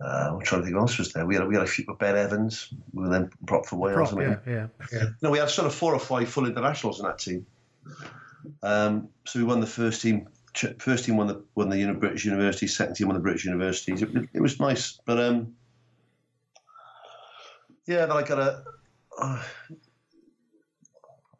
[0.00, 1.24] uh, I'm trying to think who else was there.
[1.24, 4.10] We had we had a few Ben Evans, we were then prop for Wales.
[4.10, 5.04] Prop, yeah, yeah, yeah.
[5.22, 7.46] No, we had sort of four or five full internationals in that team.
[8.62, 10.28] Um, so we won the first team.
[10.78, 12.66] First team won the won the British University.
[12.66, 14.02] Second team won the British Universities.
[14.02, 15.54] It, it, was nice, but um,
[17.86, 18.64] yeah, then I got a.
[19.18, 19.42] Uh,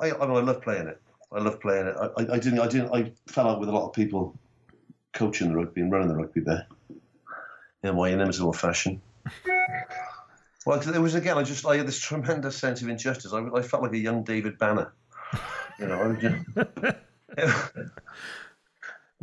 [0.01, 1.01] I, I mean, I love playing it.
[1.33, 1.97] I love playing it.
[1.99, 2.59] I, I, I didn't.
[2.59, 2.93] I didn't.
[2.93, 4.37] I fell out with a lot of people
[5.13, 6.67] coaching the rugby and running the rugby there
[7.85, 9.01] in my inimitable fashion.
[10.67, 11.39] well, it was again.
[11.39, 13.33] I just I had this tremendous sense of injustice.
[13.33, 14.93] I, I felt like a young David Banner.
[15.79, 16.97] You know, I was just.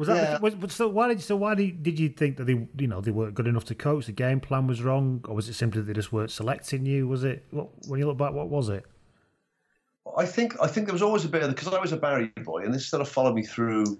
[0.01, 0.49] Was that yeah.
[0.49, 0.87] was, so?
[0.87, 1.35] Why did so?
[1.35, 4.07] Why did, did you think that they you know they weren't good enough to coach?
[4.07, 7.07] The game plan was wrong, or was it simply they just weren't selecting you?
[7.07, 8.33] Was it what, when you look back?
[8.33, 8.83] What was it?
[10.17, 12.31] I think I think there was always a bit of because I was a Barry
[12.43, 13.99] boy, and this sort of followed me through.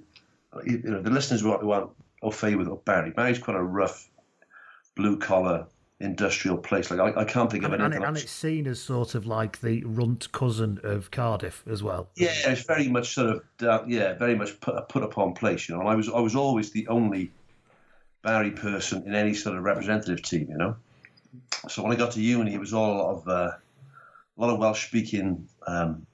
[0.65, 1.91] You know, the listeners who aren't
[2.23, 3.11] au fait with Barry.
[3.11, 4.09] Barry's quite a rough
[4.95, 5.67] blue collar
[6.01, 6.91] industrial place.
[6.91, 8.03] Like I, I can't think of and, anything.
[8.03, 12.09] And, and, it's seen as sort of like the runt cousin of Cardiff as well.
[12.15, 15.67] Yeah, it's very much sort of uh, yeah, very much put put upon place.
[15.67, 17.31] You know, and I was I was always the only
[18.23, 20.47] Barry person in any sort of representative team.
[20.49, 20.75] You know,
[21.67, 23.51] so when I got to uni, it was all a lot of uh,
[24.37, 26.05] a lot of Welsh speaking um,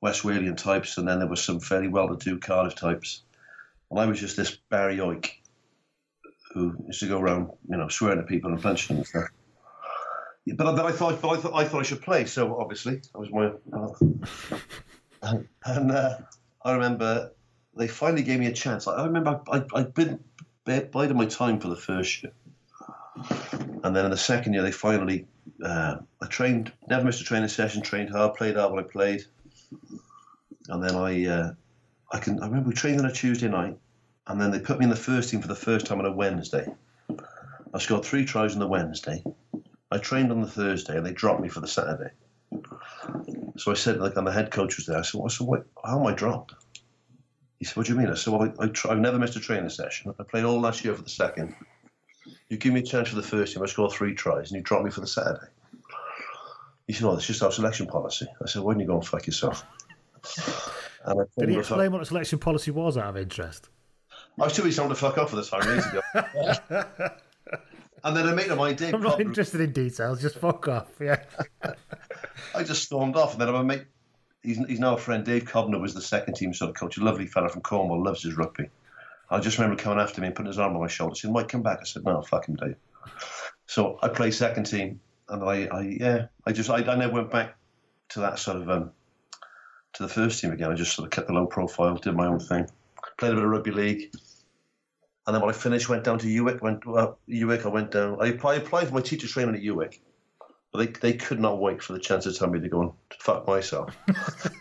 [0.00, 3.22] West Walian types, and then there were some fairly well to do Cardiff types.
[3.90, 5.30] And I was just this Barry Oik
[6.52, 9.28] who used to go around, you know, swearing at people and punching them and stuff.
[10.44, 12.24] Yeah, but, but I thought, but I thought, I thought I should play.
[12.24, 13.52] So obviously, that was my.
[13.72, 16.18] Uh, and uh,
[16.62, 17.32] I remember
[17.76, 18.86] they finally gave me a chance.
[18.86, 20.20] I, I remember I, I'd been
[20.64, 22.32] biding my time for the first year.
[23.84, 25.26] And then in the second year, they finally,
[25.64, 29.24] uh, I trained, never missed a training session, trained hard, played hard when I played.
[30.68, 31.52] And then I, uh,
[32.12, 33.78] I can, I remember we trained on a Tuesday night,
[34.28, 36.12] and then they put me in the first team for the first time on a
[36.12, 36.66] Wednesday.
[37.74, 39.22] I scored three tries on the Wednesday.
[39.90, 42.10] I trained on the Thursday, and they dropped me for the Saturday.
[43.56, 44.98] So I said, like, and the head coach was there.
[44.98, 46.54] I said, well, so what, how am I dropped?
[47.58, 48.08] He said, what do you mean?
[48.08, 50.14] I said, well, I, I try, I've never missed a training session.
[50.18, 51.54] I played all last year for the second.
[52.48, 54.62] You give me a chance for the first team, I score three tries, and you
[54.62, 55.46] drop me for the Saturday.
[56.86, 58.26] He said, no, it's just our selection policy.
[58.42, 59.64] I said, why don't you go and fuck yourself?
[61.04, 63.70] And Did he explain what the selection policy was out of interest?
[64.40, 67.10] I was too busy to fuck off for the time years ago.
[68.04, 68.76] and then a mate of mine.
[68.80, 70.22] I'm not interested in details.
[70.22, 70.88] Just fuck off.
[71.00, 71.22] Yeah.
[72.54, 73.84] I just stormed off, and then my mate.
[74.42, 75.24] He's, he's now a friend.
[75.24, 76.96] Dave Cobner was the second team sort of coach.
[76.96, 78.70] A lovely fella from Cornwall, loves his rugby.
[79.30, 81.48] I just remember coming after me and putting his arm on my shoulder, saying, "Mike,
[81.48, 82.76] come back." I said, "No, fuck him, Dave."
[83.66, 87.30] So I played second team, and I, I yeah, I just I, I never went
[87.30, 87.56] back
[88.10, 88.92] to that sort of um,
[89.94, 90.70] to the first team again.
[90.70, 92.66] I just sort of kept the low profile, did my own thing,
[93.18, 94.12] played a bit of rugby league,
[95.28, 96.62] and then when I finished, went down to UWIC.
[96.62, 97.66] Went well, UWIC.
[97.66, 98.16] I went down.
[98.18, 99.98] I applied, applied for my teacher training at UWIC,
[100.72, 102.92] but they, they could not wait for the chance to tell me to go and
[103.20, 103.94] fuck myself.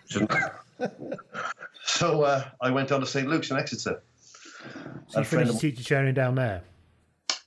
[1.86, 4.04] so uh, I went down to St Luke's in Exeter.
[5.08, 6.64] So you finished teacher training down there.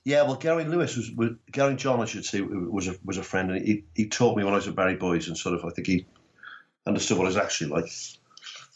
[0.03, 3.23] Yeah, well, Gary Lewis was, was Gary John, I should say, was a was a
[3.23, 5.63] friend, and he he taught me when I was at Barry Boys, and sort of
[5.63, 6.07] I think he
[6.87, 7.91] understood what it was actually like.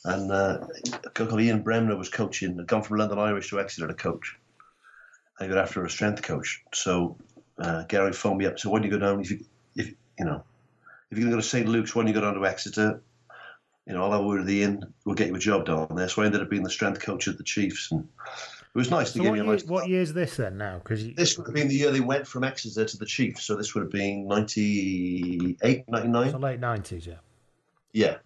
[0.05, 0.59] And uh,
[1.03, 2.59] a guy called Ian Bremner was coaching.
[2.59, 4.37] I'd gone from London Irish to Exeter to coach.
[5.39, 6.63] I got after a strength coach.
[6.73, 7.17] So
[7.57, 8.59] uh, Gary phoned me up.
[8.59, 9.43] So when you go down, if you,
[9.75, 9.87] if
[10.19, 10.43] you know,
[11.09, 13.01] if you're going to go to St Luke's, when you go down to Exeter,
[13.87, 14.93] you know, I'll have a word with Ian.
[15.05, 16.07] We'll get you a job down there.
[16.07, 19.11] So I ended up being the strength coach at the Chiefs, and it was nice
[19.11, 19.65] so to give me a year, nice.
[19.65, 20.57] What year is this then?
[20.57, 21.15] Now, because you...
[21.15, 23.43] this would have been the year they went from Exeter to the Chiefs.
[23.43, 26.31] So this would have been 98, 99.
[26.31, 27.15] So late nineties, yeah.
[27.93, 28.17] Yeah.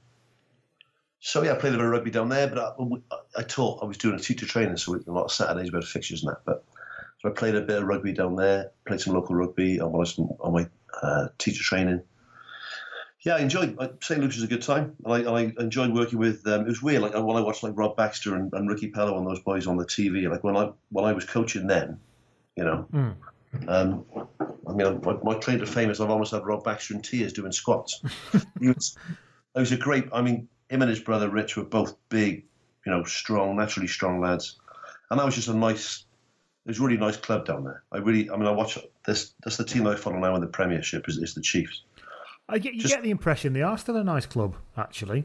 [1.21, 3.84] So yeah, I played a bit of rugby down there, but I, I taught.
[3.84, 6.23] I was doing a teacher training, so we a lot of Saturdays we had fixtures
[6.23, 6.41] and that.
[6.45, 6.63] But
[7.19, 10.05] so I played a bit of rugby down there, played some local rugby on my
[10.39, 10.67] on my
[11.01, 12.01] uh, teacher training.
[13.21, 13.77] Yeah, I enjoyed.
[14.01, 14.21] St.
[14.21, 16.47] Luke's was a good time, and I, I enjoyed working with.
[16.47, 19.17] Um, it was weird, like when I watched like Rob Baxter and, and Ricky Pellow
[19.17, 20.29] and those boys on the TV.
[20.29, 21.99] Like when I when I was coaching them,
[22.55, 22.88] you know.
[22.93, 23.15] Mm.
[23.67, 24.05] Um,
[24.67, 27.34] I mean, my, my claim to fame is I've almost had Rob Baxter in tears
[27.34, 28.01] doing squats.
[28.62, 28.95] he was,
[29.55, 30.08] it was a great.
[30.13, 32.45] I mean, him and his brother Rich were both big,
[32.86, 34.60] you know, strong, naturally strong lads,
[35.10, 36.05] and that was just a nice.
[36.65, 37.84] It was a really nice club down there.
[37.91, 39.34] I really, I mean, I watch this.
[39.43, 41.84] That's the team I follow now in the Premiership is, is the Chiefs.
[42.47, 45.23] I get you just, get the impression they are still a nice club, actually.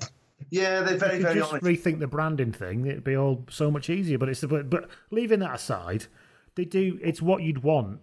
[0.50, 1.40] Yeah, they're very, very.
[1.40, 1.64] Just honest.
[1.64, 4.18] rethink the branding thing; it'd be all so much easier.
[4.18, 6.06] But it's the, but, but leaving that aside,
[6.54, 6.98] they do.
[7.02, 8.00] It's what you'd want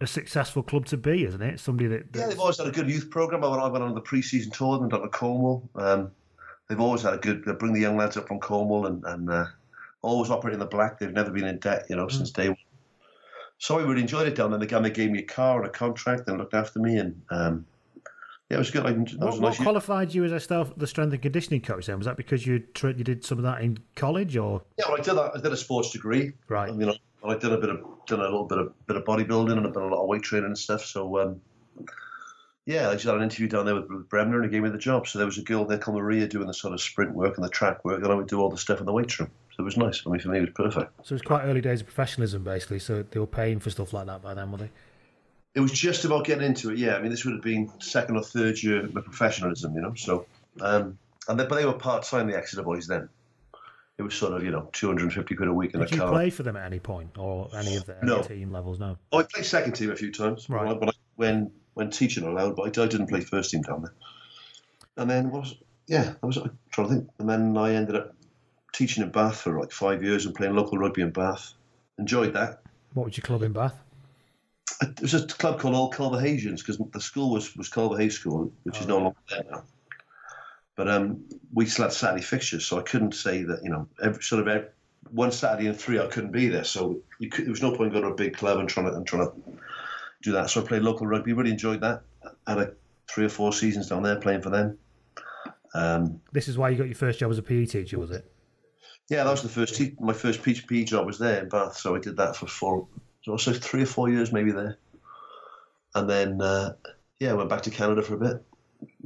[0.00, 1.60] a successful club to be, isn't it?
[1.60, 3.42] Somebody that yeah, they've always had a good youth program.
[3.44, 5.68] I went, on the pre-season tour and down to Cornwall.
[5.74, 6.10] Um,
[6.68, 7.44] they've always had a good.
[7.44, 9.46] They bring the young lads up from Cornwall and and uh,
[10.02, 10.98] always operate in the black.
[10.98, 12.12] They've never been in debt, you know, mm.
[12.12, 12.58] since day one.
[13.58, 14.60] So I really enjoyed it down there.
[14.60, 17.20] Again, they gave me a car and a contract and looked after me and.
[17.30, 17.66] Um,
[18.50, 18.86] yeah, it was good.
[18.86, 21.84] I, what, was what qualified you as a staff, the strength and conditioning coach?
[21.84, 24.86] Then was that because you tra- you did some of that in college, or yeah,
[24.88, 25.32] well, I did that.
[25.36, 26.72] I did a sports degree, right?
[26.72, 29.52] You know, I did a bit of done a little bit of bit of bodybuilding
[29.52, 30.82] and I've done a lot of weight training and stuff.
[30.82, 31.40] So um,
[32.68, 34.68] yeah, I just had an interview down there with, with Bremner and he gave me
[34.68, 35.08] the job.
[35.08, 37.44] So there was a girl there called Maria doing the sort of sprint work and
[37.44, 39.30] the track work, and I would do all the stuff in the weight room.
[39.56, 40.02] So it was nice.
[40.06, 40.92] I mean, for me, it was perfect.
[41.06, 42.78] So it was quite early days of professionalism, basically.
[42.78, 44.70] So they were paying for stuff like that by then, were they?
[45.54, 46.76] It was just about getting into it.
[46.76, 49.94] Yeah, I mean, this would have been second or third year of professionalism, you know.
[49.94, 50.26] So,
[50.60, 53.08] um, and they, but they were part time, the Exeter boys then.
[53.96, 56.30] It was sort of you know 250 quid a week in Did a you play
[56.30, 58.22] for them at any point or any of their No.
[58.22, 58.78] team levels?
[58.78, 58.98] No.
[59.10, 60.48] Oh, I played second team a few times.
[60.50, 60.78] Right.
[60.78, 63.94] When, I, when, when teaching allowed, but I, I didn't play first team down there.
[64.96, 65.54] And then what was
[65.86, 67.10] yeah, I was I'm trying to think.
[67.20, 68.14] And then I ended up
[68.72, 71.54] teaching in Bath for like five years and playing local rugby in Bath.
[71.96, 72.62] Enjoyed that.
[72.94, 73.80] What was your club in Bath?
[74.82, 78.80] It was a club called Old Culverhaysians because the school was was Culverhay School, which
[78.80, 79.62] is no longer there now.
[80.74, 84.22] But um, we still had Saturday fixtures, so I couldn't say that you know every
[84.22, 84.68] sort of every,
[85.10, 86.64] one Saturday and three I couldn't be there.
[86.64, 88.96] So you could, there was no point going to a big club and trying to
[88.96, 89.32] and trying to
[90.22, 90.50] do that.
[90.50, 92.02] So I played local rugby, really enjoyed that.
[92.46, 92.72] Had a,
[93.10, 94.78] three or four seasons down there playing for them.
[95.74, 98.30] Um, This is why you got your first job as a PE teacher, was it?
[99.10, 101.96] yeah, that was the first te- my first PE job was there in Bath, so
[101.96, 102.86] I did that for four,
[103.22, 104.76] so also three or four years maybe there,
[105.94, 106.74] and then uh,
[107.18, 108.44] yeah, I went back to Canada for a bit,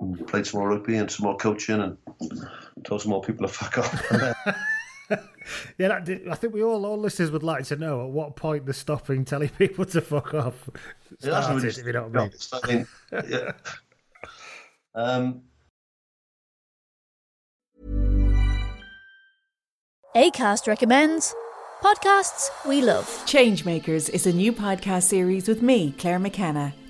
[0.00, 1.96] and played some more rugby and some more coaching, and
[2.82, 4.44] told some more people to fuck off.
[5.12, 5.20] And
[5.78, 8.10] then, yeah, that did, I think we all, all listeners would like to know at
[8.10, 10.68] what point they're stopping telling people to fuck off.
[11.20, 12.86] Yeah, that's Started, really if you know what I mean.
[13.12, 13.52] I mean, yeah.
[14.94, 15.42] Um,
[20.14, 21.34] ACAST recommends
[21.82, 23.06] podcasts we love.
[23.24, 26.74] Changemakers is a new podcast series with me, Claire McKenna,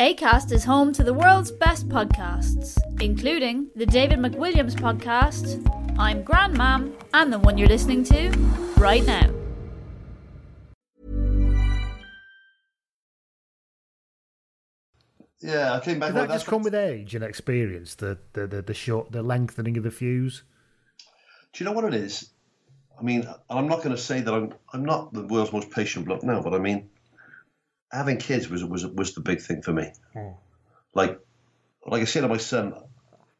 [0.00, 5.60] ACAST is home to the world's best podcasts, including the David McWilliams podcast,
[5.98, 8.30] I'm Grandmam, and the one you're listening to
[8.76, 9.28] right now.
[15.40, 16.12] yeah, I came back.
[16.12, 17.94] Did that just come with age and experience?
[17.96, 20.42] The the the, the short, the lengthening of the fuse.
[21.52, 22.30] Do you know what it is?
[22.98, 26.06] I mean, I'm not going to say that I'm I'm not the world's most patient
[26.06, 26.90] bloke now, but I mean,
[27.90, 29.92] having kids was was was the big thing for me.
[30.12, 30.30] Hmm.
[30.94, 31.20] Like,
[31.86, 32.74] like I say to my son,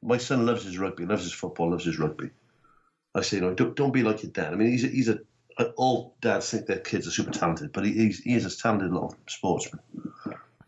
[0.02, 2.30] my son loves his rugby, loves his football, loves his rugby.
[3.14, 4.52] I say, you know, don't, don't be like your dad.
[4.52, 5.18] I mean, he's a, he's a
[5.76, 8.92] all dads think their kids are super talented, but he, he's, he is a talented
[8.92, 9.80] little sportsman.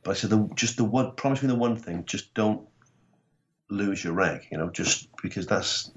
[0.02, 2.66] But I said, the, just the one, promise me the one thing, just don't
[3.68, 5.92] lose your reg, you know, just because that's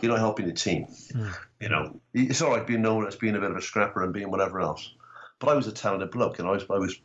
[0.00, 0.86] you're not helping the team.
[1.12, 1.28] Hmm.
[1.60, 4.12] You know, it's all right being known as being a bit of a scrapper and
[4.12, 4.92] being whatever else.
[5.40, 7.00] But I was a talented bloke, and I was, I was,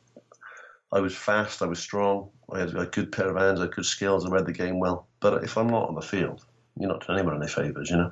[0.93, 1.61] I was fast.
[1.61, 2.29] I was strong.
[2.51, 3.59] I had a good pair of hands.
[3.59, 4.25] I had good skills.
[4.25, 5.07] I read the game well.
[5.19, 6.45] But if I'm not on the field,
[6.79, 8.11] you're not doing anyone any favors, you know.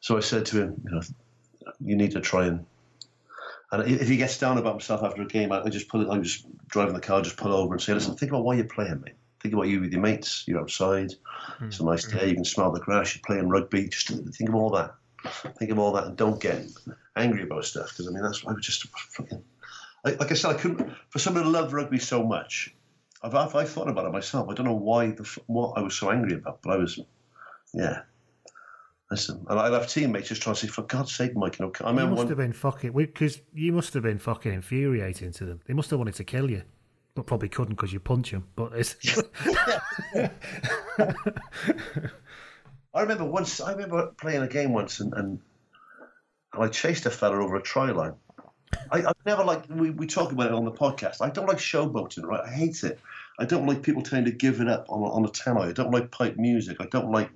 [0.00, 1.02] So I said to him, you know,
[1.84, 2.64] you need to try and.
[3.70, 6.08] And if he gets down about himself after a game, I I just pull it.
[6.10, 8.64] I'm just driving the car, just pull over and say, listen, think about why you're
[8.64, 9.14] playing, mate.
[9.40, 10.44] Think about you with your mates.
[10.46, 11.12] You're outside.
[11.62, 12.18] It's a nice mm-hmm.
[12.18, 12.28] day.
[12.28, 13.14] You can smell the grass.
[13.14, 13.88] You're playing rugby.
[13.88, 14.94] Just think of all that.
[15.58, 16.66] Think of all that, and don't get
[17.16, 17.88] angry about stuff.
[17.90, 19.42] Because I mean, that's I was just fucking.
[20.04, 20.92] Like, like I said, I couldn't.
[21.10, 22.74] For someone to love rugby so much,
[23.22, 24.48] I've, I've, I've thought about it myself.
[24.48, 26.98] I don't know why the what I was so angry about, but I was,
[27.72, 28.02] yeah.
[29.10, 31.72] Listen, and I'd have teammates just trying to say, for God's sake, Mike, you know,
[31.80, 35.32] I You remember must one, have been fucking because you must have been fucking infuriating
[35.32, 35.60] to them.
[35.66, 36.62] They must have wanted to kill you,
[37.14, 38.48] but probably couldn't because you punch them.
[38.56, 38.96] But it's
[42.94, 43.60] I remember once.
[43.60, 45.40] I remember playing a game once, and, and,
[46.54, 48.14] and I chased a fella over a try line.
[48.90, 51.16] I, I never like we, we talk about it on the podcast.
[51.20, 52.42] I don't like showboating, right?
[52.44, 53.00] I hate it.
[53.38, 55.68] I don't like people trying to give it up on a, on a tannoy.
[55.68, 56.76] I don't like pipe music.
[56.80, 57.30] I don't like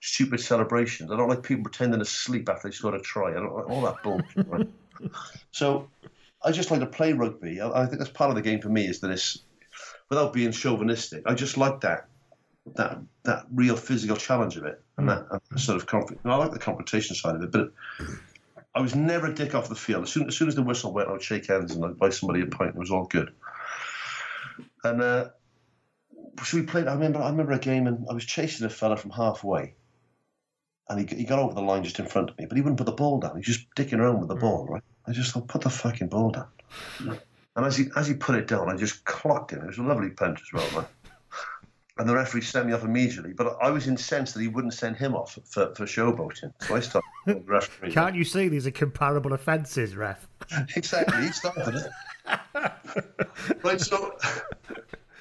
[0.00, 1.10] stupid celebrations.
[1.10, 3.30] I don't like people pretending to sleep after they scored a try.
[3.30, 4.48] I don't like all that bullshit.
[4.48, 4.68] Right?
[5.52, 5.88] So
[6.44, 7.60] I just like to play rugby.
[7.60, 9.42] I, I think that's part of the game for me is that it's
[10.08, 11.22] without being chauvinistic.
[11.24, 12.08] I just like that
[12.74, 15.14] that that real physical challenge of it and hmm.
[15.14, 16.24] that, and that sort of conflict.
[16.24, 17.70] I like the confrontation side of it, but
[18.74, 20.04] I was never a dick off the field.
[20.04, 22.10] As soon as, soon as the whistle went, I would shake hands and I'd buy
[22.10, 22.70] somebody a pint.
[22.70, 23.32] It was all good.
[24.84, 25.30] And uh,
[26.44, 26.86] so we played.
[26.86, 27.20] I remember.
[27.20, 29.74] I remember a game, and I was chasing a fella from halfway,
[30.88, 32.78] and he, he got over the line just in front of me, but he wouldn't
[32.78, 33.32] put the ball down.
[33.32, 34.66] He was just dicking around with the ball.
[34.68, 34.82] Right.
[35.06, 36.48] I just thought, put the fucking ball down.
[37.56, 39.62] And as he as he put it down, I just clocked him.
[39.62, 40.88] It was a lovely punch as well, man.
[41.98, 44.96] And the referee sent me off immediately, but I was incensed that he wouldn't send
[44.96, 46.52] him off for, for showboating.
[46.60, 47.92] So I started calling the referee.
[47.92, 50.28] can't you see these are comparable offences, ref?
[50.76, 51.90] Exactly, he started it.
[53.64, 54.16] right, so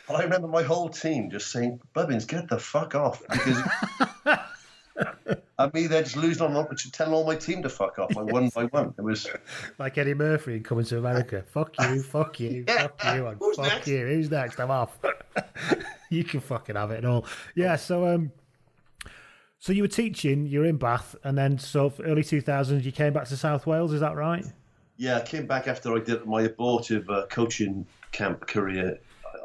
[0.09, 3.21] I remember my whole team just saying, Bubbins, get the fuck off.
[3.29, 3.61] Because
[5.59, 8.49] and me there just losing on telling all my team to fuck off, like one
[8.49, 8.93] by one.
[8.97, 9.27] It was
[9.79, 11.43] Like Eddie Murphy in Coming to America.
[11.47, 12.87] fuck you, fuck you, Yeah.
[12.87, 13.87] fuck you, and Who's fuck next?
[13.87, 14.05] you.
[14.05, 14.59] Who's next?
[14.59, 14.97] I'm off.
[16.09, 17.25] you can fucking have it and all.
[17.55, 17.75] Yeah.
[17.75, 18.31] So um,
[19.59, 20.45] so you were teaching.
[20.45, 23.93] You're in Bath, and then so early 2000s you came back to South Wales.
[23.93, 24.45] Is that right?
[24.97, 28.99] Yeah, I came back after I did my abortive uh, coaching camp career.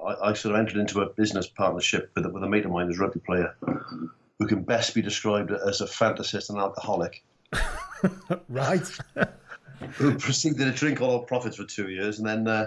[0.07, 2.71] I, I sort of entered into a business partnership with, a- with a mate of
[2.71, 3.55] mine who's a rugby player
[4.43, 7.23] who can best be described as a fantasist and alcoholic
[8.49, 8.99] Right.
[9.93, 12.19] who proceeded to drink all our profits for two years.
[12.19, 12.67] And then, uh,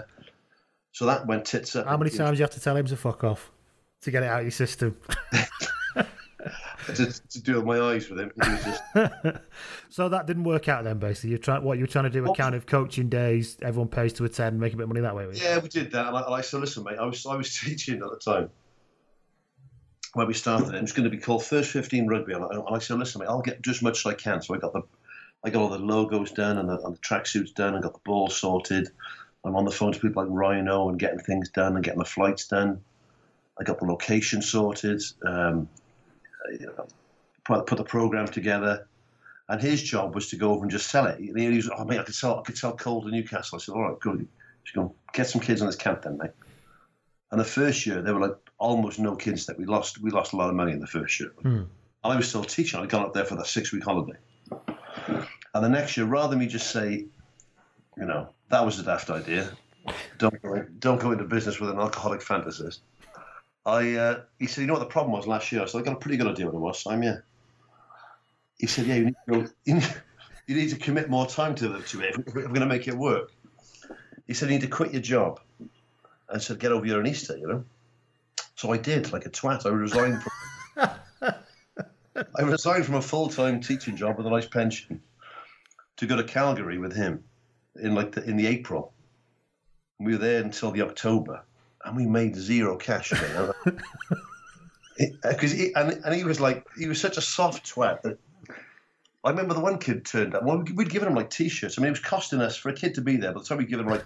[0.92, 1.86] so that went tits up.
[1.86, 3.50] How many times do you have to tell him to fuck off
[4.02, 4.96] to get it out of your system?
[6.94, 8.30] To, to do with my eyes with him.
[8.40, 8.82] Just,
[9.88, 11.00] so that didn't work out then.
[11.00, 13.56] Basically, you're trying what you're trying to do a kind of coaching days.
[13.60, 15.24] Everyone pays to attend, make a bit of money that way.
[15.24, 15.32] you?
[15.34, 16.06] yeah, we did that.
[16.06, 18.50] And I, I said, listen, mate, I was, I was teaching at the time
[20.16, 20.74] when we started.
[20.74, 22.32] It was going to be called First 15 Rugby.
[22.32, 24.40] And I, and I said, listen, mate, I'll get just as much as I can.
[24.40, 24.80] So I got the
[25.44, 28.00] I got all the logos done and the, and the tracksuits done and got the
[28.02, 28.88] ball sorted.
[29.44, 32.06] I'm on the phone to people like Rhino and getting things done and getting the
[32.06, 32.80] flights done.
[33.60, 35.68] I got the location sorted, um,
[36.58, 36.86] you know,
[37.44, 38.88] put, put the program together.
[39.50, 41.20] And his job was to go over and just sell it.
[41.20, 43.56] He was, oh mate, I could sell, I could sell coal to Newcastle.
[43.56, 44.26] I said, all right, good.
[44.64, 46.30] She's going get some kids on this camp then, mate.
[47.30, 50.00] And the first year, there were like almost no kids that we lost.
[50.00, 51.32] We lost a lot of money in the first year.
[51.42, 51.62] Hmm.
[52.04, 52.80] I was still teaching.
[52.80, 54.18] I'd gone up there for the six week holiday.
[55.08, 57.06] And the next year, rather than me just say,
[57.96, 59.50] you know, that was a daft idea,
[60.18, 62.80] don't go, in, don't go into business with an alcoholic fantasist.
[63.64, 65.62] I, uh, he said, you know what the problem was last year?
[65.62, 66.86] I said, I got a pretty good idea what it was.
[66.86, 67.18] I'm yeah.
[68.58, 69.94] He said, yeah, you need, to, you need,
[70.46, 72.86] you need to commit more time to, the, to it if we're going to make
[72.86, 73.32] it work.
[74.26, 75.40] He said, you need to quit your job
[76.28, 77.64] and said, get over your own Easter, you know.
[78.56, 79.66] So I did, like a twat.
[79.66, 80.32] I resigned from.
[82.34, 85.02] I resigned from a full-time teaching job with a nice pension
[85.98, 87.24] to go to Calgary with him
[87.80, 88.94] in like the, in the April.
[89.98, 91.44] We were there until the October,
[91.84, 93.10] and we made zero cash.
[93.10, 93.66] Because
[95.52, 98.18] uh, he, and, and he was like he was such a soft twat that
[99.22, 100.44] I remember the one kid turned up.
[100.44, 101.78] Well, we'd given him like t-shirts.
[101.78, 103.32] I mean, it was costing us for a kid to be there.
[103.32, 104.04] By the time we'd given him like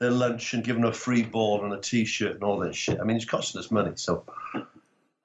[0.00, 3.00] their lunch and given them a free ball and a t-shirt and all this shit.
[3.00, 3.92] I mean, it's costing us money.
[3.96, 4.24] So,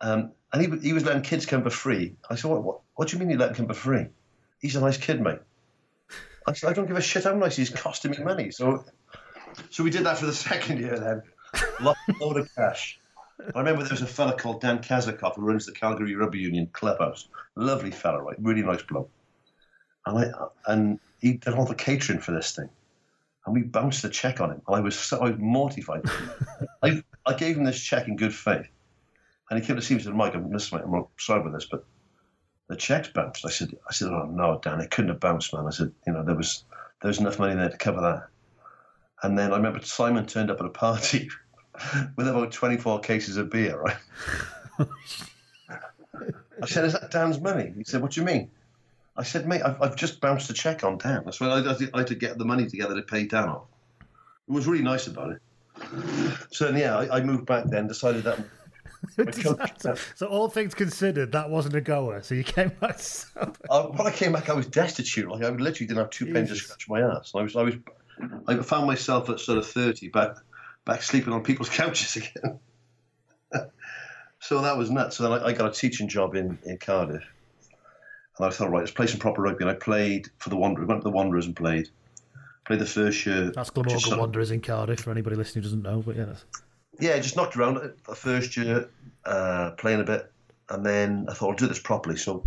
[0.02, 2.16] um, and he, he was letting kids come for free.
[2.30, 4.08] I said, what, what, what do you mean you let him come for free?
[4.60, 5.40] He's a nice kid, mate.
[6.48, 8.52] I said, I don't give a shit how nice he's costing me money.
[8.52, 8.84] So,
[9.70, 11.22] so we did that for the second year then.
[11.82, 13.00] Lost a load of cash.
[13.56, 16.68] I remember there was a fella called Dan Kazakov who runs the Calgary Rugby Union
[16.74, 17.28] clubhouse.
[17.56, 18.36] Lovely fella, right?
[18.40, 19.10] Really nice bloke.
[20.06, 20.32] And I
[20.68, 22.70] and he did all the catering for this thing,
[23.46, 24.62] and we bounced a check on him.
[24.68, 26.04] And I was so I was mortified.
[26.84, 28.68] I I gave him this check in good faith,
[29.50, 31.54] and he came to see me and said, "Mike, I'm listen, mate, I'm sorry about
[31.54, 31.86] this, but
[32.68, 35.68] the check's bounced." I said, "I said, oh no, Dan, it couldn't have bounced, man."
[35.68, 36.64] I said, "You know, there was
[37.02, 38.28] there was enough money there to cover that."
[39.22, 41.30] And then I remember Simon turned up at a party
[42.16, 43.98] with about 24 cases of beer, right?
[46.62, 47.74] I said, Is that Dan's money?
[47.78, 48.50] He said, What do you mean?
[49.20, 51.24] I said, Mate, I've, I've just bounced a check on Dan.
[51.26, 53.68] That's why I, I, had to get the money together to pay Dan off.
[54.48, 55.42] It was really nice about it.
[56.52, 58.40] So, yeah, I, I moved back then, decided that.
[60.16, 62.22] so, all things considered, that wasn't a goer.
[62.22, 63.00] So you came back.
[63.70, 65.30] uh, when I came back, I was destitute.
[65.30, 67.34] Like I literally didn't have two pence to scratch my ass.
[67.36, 67.76] I was, I was,
[68.48, 70.36] I found myself at sort of thirty, back
[70.86, 72.60] back sleeping on people's couches again.
[74.40, 75.18] so that was nuts.
[75.18, 77.24] So then I, I, got a teaching job in, in Cardiff.
[78.40, 79.64] And I thought, right, let's play some proper rugby.
[79.64, 81.90] And I played for the Wanderers, went to the Wanderers and played.
[82.66, 83.52] Played the first year.
[83.52, 86.34] That's Glamorgan Wanderers in Cardiff for anybody listening who doesn't know, but yeah.
[87.00, 88.90] Yeah, just knocked around the first year,
[89.26, 90.32] uh, playing a bit.
[90.70, 92.16] And then I thought, I'll do this properly.
[92.16, 92.44] So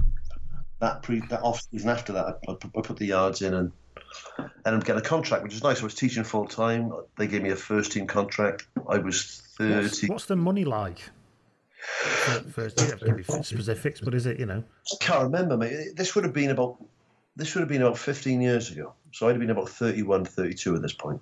[0.79, 3.73] that pre that off season after that, I, I put the yards in and
[4.39, 5.81] and I'm getting a contract, which is nice.
[5.81, 6.93] I was teaching full time.
[7.19, 8.67] They gave me a first team contract.
[8.89, 9.83] I was thirty.
[9.83, 11.01] What's, what's the money like?
[11.83, 14.63] First, have to specifics, but is it you know?
[14.93, 15.97] I can't remember, mate.
[15.97, 16.77] This would have been about
[17.35, 18.95] this would have been about 15 years ago.
[19.13, 21.21] So I'd have been about 31, 32 at this point,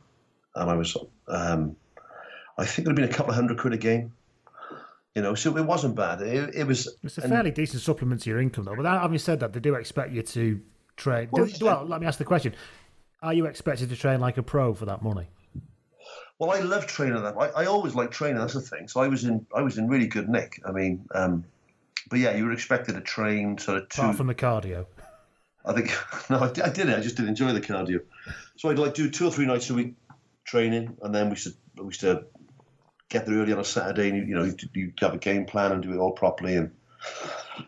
[0.55, 0.97] and I was.
[1.29, 1.77] Um,
[2.59, 4.13] I think it would have been a couple of hundred quid a game.
[5.15, 6.21] You know, so it wasn't bad.
[6.21, 6.95] It, it was.
[7.03, 8.77] It's a fairly and, decent supplement to your income, though.
[8.77, 10.61] But having said that, they do expect you to
[10.97, 11.29] train.
[11.33, 12.55] Well, do, well, let me ask the question:
[13.23, 15.29] Are you expected to train like a pro for that money?
[16.41, 17.39] Well, I love training them.
[17.39, 18.39] I, I always like training.
[18.39, 18.89] That's the thing.
[18.89, 20.61] So I was in I was in really good nick.
[20.65, 21.45] I mean, um,
[22.09, 24.01] but yeah, you were expected to train sort of two.
[24.01, 24.87] Apart from the cardio.
[25.67, 25.93] I think
[26.31, 26.97] no, I, I did it.
[26.97, 28.01] I just did enjoy the cardio.
[28.57, 29.95] So I'd like do two or three nights a week
[30.45, 32.25] training, and then we should we should
[33.11, 35.45] get there early on a Saturday, and you, you know you, you have a game
[35.45, 36.57] plan and do it all properly.
[36.57, 36.71] And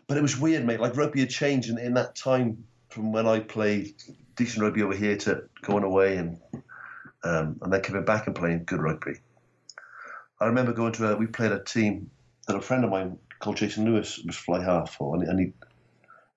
[0.07, 0.79] but it was weird, mate.
[0.79, 3.93] Like rugby had changed in, in that time from when I played
[4.35, 6.39] decent rugby over here to going away and
[7.23, 9.19] um, and then coming back and playing good rugby.
[10.39, 12.09] I remember going to a, we played a team
[12.47, 15.53] that a friend of mine called Jason Lewis was fly half for, and, and he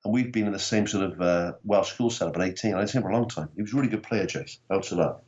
[0.05, 2.75] and we'd been in the same sort of uh, Welsh school setup at 18.
[2.75, 3.49] I'd seen him for a long time.
[3.57, 4.61] He was a really good player, Jason.
[4.71, 5.21] Out of that.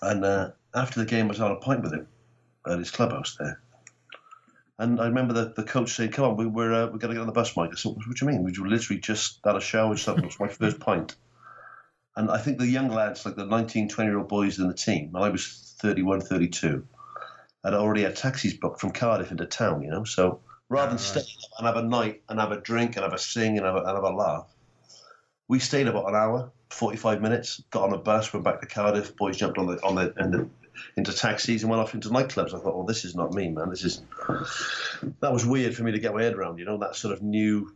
[0.00, 2.08] And uh, after the game, I was on a pint with him
[2.66, 3.60] at his clubhouse there.
[4.78, 7.14] And I remember the, the coach saying, "Come on, we, we're uh, we're going to
[7.14, 8.42] get on the bus, Mike." I said, "What do you mean?
[8.42, 9.90] We literally just had a shower.
[9.90, 10.08] Was
[10.40, 11.14] my first pint."
[12.16, 14.74] And I think the young lads, like the 19, 20 year old boys in the
[14.74, 16.86] team, I was 31, 32,
[17.64, 20.04] had already had taxis booked from Cardiff into town, you know.
[20.04, 21.22] So rather than ah, stay
[21.58, 23.78] and have a night and have a drink and have a sing and have a,
[23.78, 24.46] and have a laugh,
[25.48, 29.16] we stayed about an hour, 45 minutes, got on a bus, went back to Cardiff,
[29.16, 30.48] boys jumped on the, on the, and the
[30.96, 32.54] into taxis and went off into nightclubs.
[32.54, 33.70] I thought, well, this is not me, man.
[33.70, 34.02] This is
[35.20, 36.58] that was weird for me to get my head around.
[36.58, 37.74] You know, that sort of new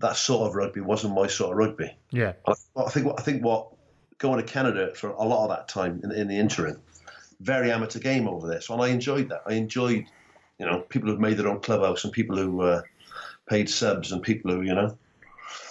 [0.00, 1.96] that sort of rugby wasn't my sort of rugby.
[2.10, 2.32] Yeah.
[2.46, 3.68] I, I think I think what
[4.18, 6.80] going to Canada for a lot of that time in, in the interim,
[7.40, 8.60] very amateur game over there.
[8.60, 9.42] So and I enjoyed that.
[9.46, 10.04] I enjoyed,
[10.58, 12.82] you know, people who've made their own clubhouse and people who uh,
[13.48, 14.96] paid subs and people who, you know,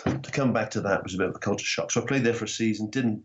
[0.06, 1.92] to come back to that was a bit of a culture shock.
[1.92, 2.90] So I played there for a season.
[2.90, 3.24] Didn't,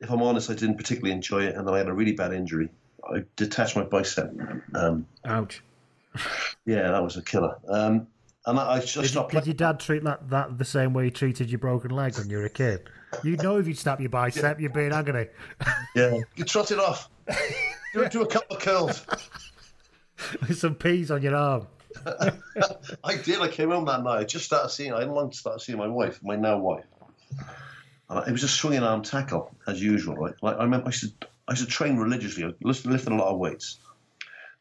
[0.00, 2.32] if I'm honest, I didn't particularly enjoy it, and then I had a really bad
[2.32, 2.68] injury.
[3.04, 4.32] I detached my bicep.
[4.74, 5.62] Um, Ouch.
[6.66, 7.58] yeah, that was a killer.
[7.68, 8.06] Um,
[8.50, 9.32] and I, I just Did, stopped.
[9.32, 12.28] did your dad treat that, that the same way he treated your broken leg when
[12.28, 12.88] you were a kid?
[13.22, 15.26] You'd know if you'd snap your bicep, you'd be in agony.
[15.94, 17.08] Yeah, you trot it off.
[17.94, 19.06] do, do a couple of curls.
[20.40, 21.66] With some peas on your arm.
[23.04, 23.40] I did.
[23.40, 24.18] I came home that night.
[24.18, 24.92] I just started seeing.
[24.92, 26.84] I didn't long to start seeing my wife, my now wife.
[28.08, 30.34] And it was a swinging arm tackle as usual, right?
[30.42, 32.44] Like I remember, I used to, I used to train religiously.
[32.44, 33.78] I used to lift a lot of weights.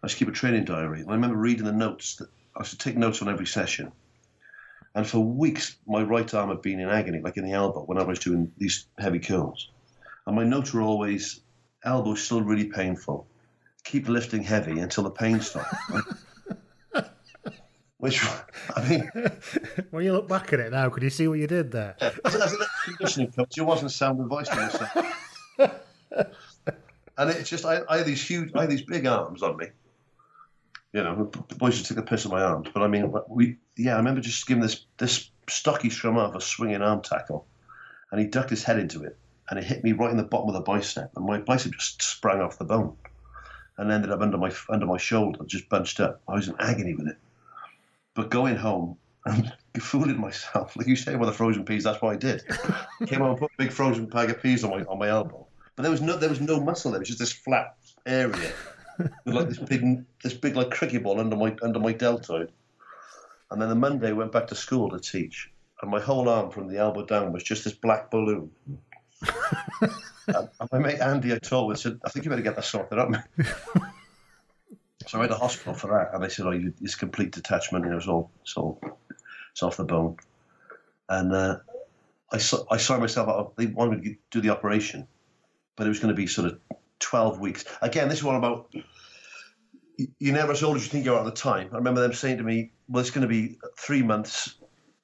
[0.02, 2.16] I used to keep a training diary, and I remember reading the notes.
[2.16, 2.30] That
[2.60, 3.94] I used to take notes on every session.
[4.94, 7.98] And for weeks, my right arm had been in agony, like in the elbow, when
[7.98, 9.70] I was doing these heavy curls.
[10.28, 11.40] And my notes were always,
[11.84, 13.28] elbow still really painful.
[13.86, 15.74] Keep lifting heavy until the pain stops.
[17.98, 18.26] Which,
[18.76, 19.10] I mean,
[19.92, 21.96] When you look back at it now, could you see what you did there?
[22.00, 24.96] as, as an conditioning coach, you wasn't sound advice to yourself.
[27.18, 29.68] and it's just, I, I had these huge, I had these big arms on me.
[30.94, 32.70] You know, the boys to take the piss of my arms.
[32.74, 36.42] But I mean, we, yeah, I remember just giving this, this stocky scrum off a
[36.42, 37.46] swinging arm tackle.
[38.12, 39.18] And he ducked his head into it.
[39.50, 41.12] And it hit me right in the bottom of the bicep.
[41.16, 42.96] And my bicep just sprang off the bone.
[43.78, 46.22] And ended up under my under my shoulder, just bunched up.
[46.28, 47.18] I was in agony with it.
[48.14, 52.14] But going home and fooling myself, like you say with the frozen peas, that's what
[52.14, 52.44] I did.
[53.06, 55.48] Came home and put a big frozen bag of peas on my on my elbow.
[55.76, 56.98] But there was no there was no muscle there.
[56.98, 57.76] It was just this flat
[58.06, 58.52] area
[59.00, 62.52] with like this big this big like cricket ball under my under my deltoid.
[63.52, 65.50] And then the Monday I went back to school to teach,
[65.82, 68.52] and my whole arm from the elbow down was just this black balloon.
[70.28, 73.16] and my mate Andy, I told, said, "I think you better get that sorted out."
[75.08, 77.86] So I went to hospital for that, and they said, "Oh, you, it's complete detachment.
[77.86, 78.80] You know, it's all, it's all,
[79.52, 80.18] it's off the bone."
[81.08, 81.58] And uh,
[82.32, 83.28] I saw, I saw myself.
[83.30, 85.08] out- They wanted me to do the operation,
[85.76, 86.60] but it was going to be sort of
[87.00, 87.66] twelve weeks.
[87.82, 88.68] Again, this is all about.
[88.74, 88.84] you-
[90.20, 91.70] You're never as old as you think you are at the time.
[91.74, 94.56] I remember them saying to me, "Well, it's going to be three months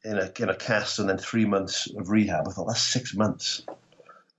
[0.04, 3.14] in a in a cast, and then three months of rehab." I thought that's six
[3.14, 3.64] months,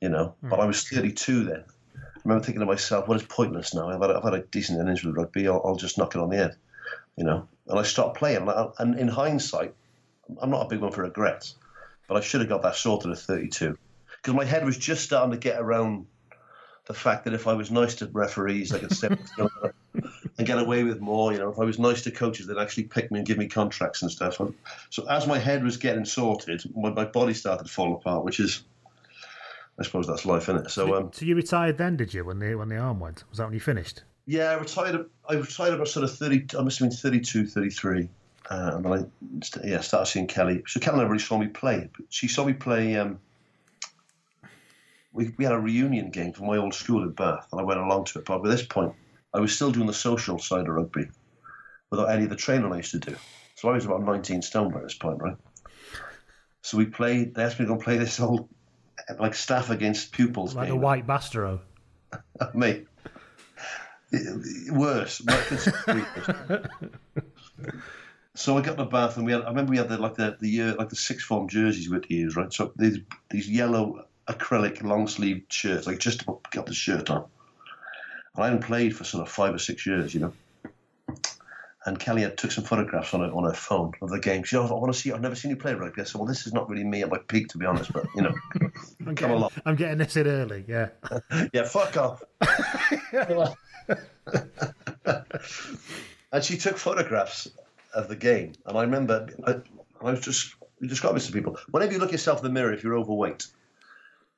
[0.00, 0.34] you know.
[0.40, 0.48] Hmm.
[0.50, 1.64] But I was 32 then.
[1.96, 3.88] I remember thinking to myself, "Well, it's pointless now.
[3.90, 5.46] I've had, I've had a decent innings with rugby.
[5.46, 6.56] I'll, I'll just knock it on the head,"
[7.16, 7.46] you know.
[7.68, 8.48] And I stopped playing.
[8.78, 9.74] And in hindsight,
[10.40, 11.56] I'm not a big one for regrets,
[12.08, 13.76] but I should have got that sorted at 32
[14.22, 16.06] because my head was just starting to get around
[16.86, 19.18] the fact that if I was nice to referees, I could step
[20.38, 21.32] and get away with more.
[21.32, 23.48] You know, if I was nice to coaches, they'd actually pick me and give me
[23.48, 24.34] contracts and stuff.
[24.34, 24.54] So,
[24.90, 28.38] so as my head was getting sorted, my, my body started to fall apart, which
[28.40, 28.62] is,
[29.78, 30.70] I suppose that's life, isn't it?
[30.70, 33.24] So, um, So you retired then, did you, when the when the arm went?
[33.30, 34.02] Was that when you finished?
[34.26, 35.06] yeah, I retired.
[35.28, 36.46] I retired about sort of thirty.
[36.58, 38.08] I must have been 32, 33.
[38.48, 40.62] Uh, and then I, yeah, started seeing Kelly.
[40.66, 41.88] So Kelly never really saw me play.
[41.96, 42.96] But she saw me play.
[42.96, 43.18] Um,
[45.16, 47.80] we, we had a reunion game from my old school in Bath, and I went
[47.80, 48.24] along to it.
[48.26, 48.92] But by this point,
[49.34, 51.06] I was still doing the social side of rugby
[51.90, 53.16] without any of the training I used to do.
[53.56, 55.36] So I was about 19 stone by this point, right?
[56.62, 57.34] So we played.
[57.34, 58.48] They asked me to go play this old
[59.18, 60.76] like staff against pupils Like game.
[60.76, 61.60] a white bastero.
[62.54, 62.86] Mate,
[64.70, 65.22] worse.
[65.24, 65.68] Like, worse.
[68.34, 69.42] so I got in the bath, and we had.
[69.42, 71.94] I remember we had the like the the year like the sixth form jerseys we
[71.96, 72.52] had to use, right?
[72.52, 72.98] So these
[73.30, 77.24] these yellow acrylic long sleeve shirts, like just about got the shirt on.
[78.34, 80.32] And I hadn't played for sort of five or six years, you know.
[81.86, 84.42] And Kelly had took some photographs on her on her phone of the game.
[84.42, 85.12] She said, oh, I want to see.
[85.12, 86.02] I've never seen you play rugby.
[86.02, 88.06] I said, Well, this is not really me at my peak, to be honest, but
[88.16, 89.50] you know, I'm come getting, along.
[89.64, 90.88] I'm getting this in early, yeah.
[91.52, 92.24] Yeah, fuck off.
[96.32, 97.48] and she took photographs
[97.94, 99.60] of the game, and I remember I,
[100.04, 101.56] I was just describing this to people.
[101.70, 103.46] Whenever you look yourself in the mirror, if you're overweight,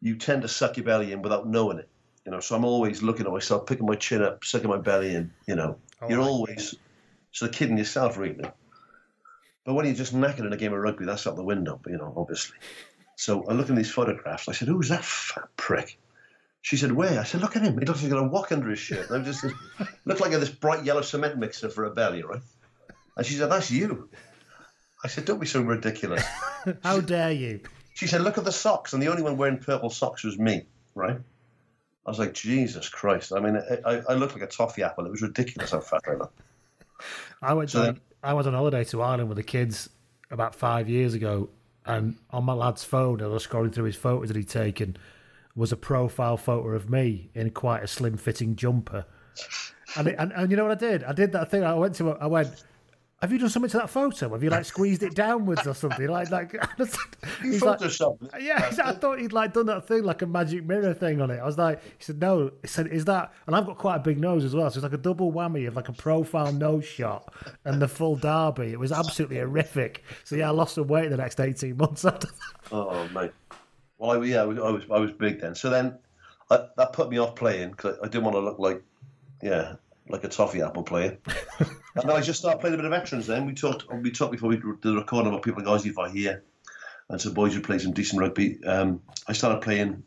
[0.01, 1.89] you tend to suck your belly in without knowing it.
[2.25, 5.15] You know, so I'm always looking at myself, picking my chin up, sucking my belly
[5.15, 5.33] in.
[5.47, 5.79] You know,
[6.09, 6.75] you're always
[7.33, 8.45] sort of kidding yourself, really.
[9.65, 11.81] But when you're just knackered in a game of rugby, that's out the window.
[11.87, 12.57] You know, obviously.
[13.17, 14.49] So I look at these photographs.
[14.49, 15.99] I said, "Who's that fat prick?"
[16.61, 17.79] She said, "Where?" I said, "Look at him.
[17.79, 19.11] He looks like he's got a walk under his shirt.
[19.11, 19.45] I'm just
[20.05, 22.43] looked like this bright yellow cement mixer for a belly, right?"
[23.17, 24.11] And she said, "That's you."
[25.03, 26.23] I said, "Don't be so ridiculous."
[26.83, 27.61] How dare you?
[27.99, 30.67] She said, "Look at the socks," and the only one wearing purple socks was me,
[30.95, 31.19] right?
[32.07, 35.05] I was like, "Jesus Christ!" I mean, I, I, I looked like a toffee apple.
[35.05, 36.41] It was ridiculous how fat I looked.
[37.43, 39.91] I went So on, I went on holiday to Ireland with the kids
[40.31, 41.49] about five years ago,
[41.87, 44.97] and on my lad's phone, I was scrolling through his photos that he'd taken,
[45.57, 49.07] was a profile photo of me in quite a slim fitting jumper.
[49.97, 51.03] And, it, and and you know what I did?
[51.03, 51.65] I did that thing.
[51.65, 52.13] I went to.
[52.13, 52.63] I went.
[53.21, 54.31] Have you done something to that photo?
[54.31, 56.07] Have you like squeezed it downwards or something?
[56.07, 56.55] Like like.
[57.43, 57.81] He's like,
[58.41, 61.39] yeah, I thought he'd like done that thing, like a magic mirror thing on it.
[61.39, 62.51] I was like, he said, no.
[62.62, 63.33] He said, is that?
[63.47, 65.66] And I've got quite a big nose as well, so it's like a double whammy
[65.66, 67.33] of like a profile nose shot
[67.64, 68.73] and the full derby.
[68.73, 70.05] It was absolutely horrific.
[70.25, 72.73] So yeah, I lost some weight the next eighteen months after that.
[72.73, 73.33] Oh mate.
[73.99, 75.55] Well, I, yeah, I was, I was I was big then.
[75.55, 75.99] So then
[76.51, 78.83] I, that put me off playing because I, I didn't want to look like
[79.43, 79.75] yeah
[80.09, 81.19] like a toffee apple player.
[81.59, 83.27] and then I just started playing a bit of veterans.
[83.27, 86.43] Then we talked we talked before we did the recording about people like Ozzy Fahir
[87.09, 88.63] and some boys who play some decent rugby.
[88.65, 90.03] Um, I started playing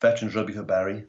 [0.00, 1.04] veterans rugby for Barry.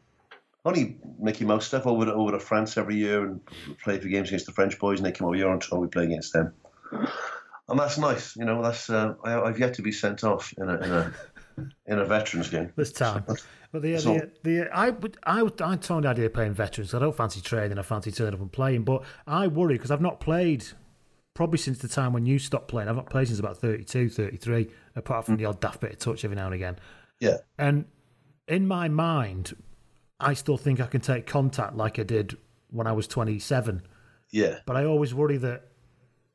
[0.65, 3.41] Only Mickey Mouse stuff over to, over to France every year and
[3.83, 4.99] play for games against the French boys.
[4.99, 5.79] And they come over here on tour.
[5.79, 6.53] We play against them,
[6.91, 8.35] and that's nice.
[8.35, 11.13] You know, that's uh, I, I've yet to be sent off in a in a
[11.57, 12.71] in a veterans game.
[12.75, 13.23] this time.
[13.71, 16.53] But the, So- the, the I would I would I told the idea of playing
[16.53, 16.93] veterans.
[16.93, 17.77] I don't fancy training.
[17.77, 18.83] I fancy turning up and playing.
[18.83, 20.65] But I worry because I've not played
[21.33, 22.89] probably since the time when you stopped playing.
[22.89, 25.39] I've not played since about 32, 33, apart from mm.
[25.39, 26.77] the odd daft bit of touch every now and again.
[27.19, 27.37] Yeah.
[27.59, 27.85] And
[28.47, 29.55] in my mind,
[30.19, 32.37] I still think I can take contact like I did
[32.69, 33.81] when I was twenty seven.
[34.31, 34.59] Yeah.
[34.65, 35.63] But I always worry that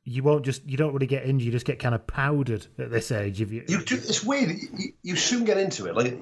[0.04, 1.46] you won't just you don't really get injured.
[1.46, 3.40] You just get kind of powdered at this age.
[3.40, 4.50] If you, You do, it's weird.
[4.50, 6.18] You, you soon get into it, like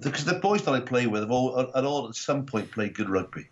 [0.00, 2.94] because the boys that I play with have all at all at some point played
[2.94, 3.48] good rugby,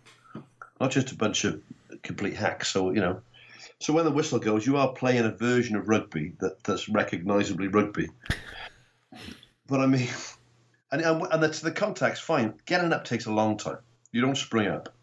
[0.79, 1.61] not just a bunch of
[2.01, 2.69] complete hacks.
[2.69, 3.21] So you know,
[3.79, 7.67] so when the whistle goes, you are playing a version of rugby that, that's recognisably
[7.67, 8.09] rugby.
[9.67, 10.09] But I mean,
[10.91, 12.55] and and, and the, the contact's fine.
[12.65, 13.77] Getting up takes a long time.
[14.11, 14.93] You don't spring up.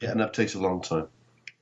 [0.00, 1.08] Getting up takes a long time,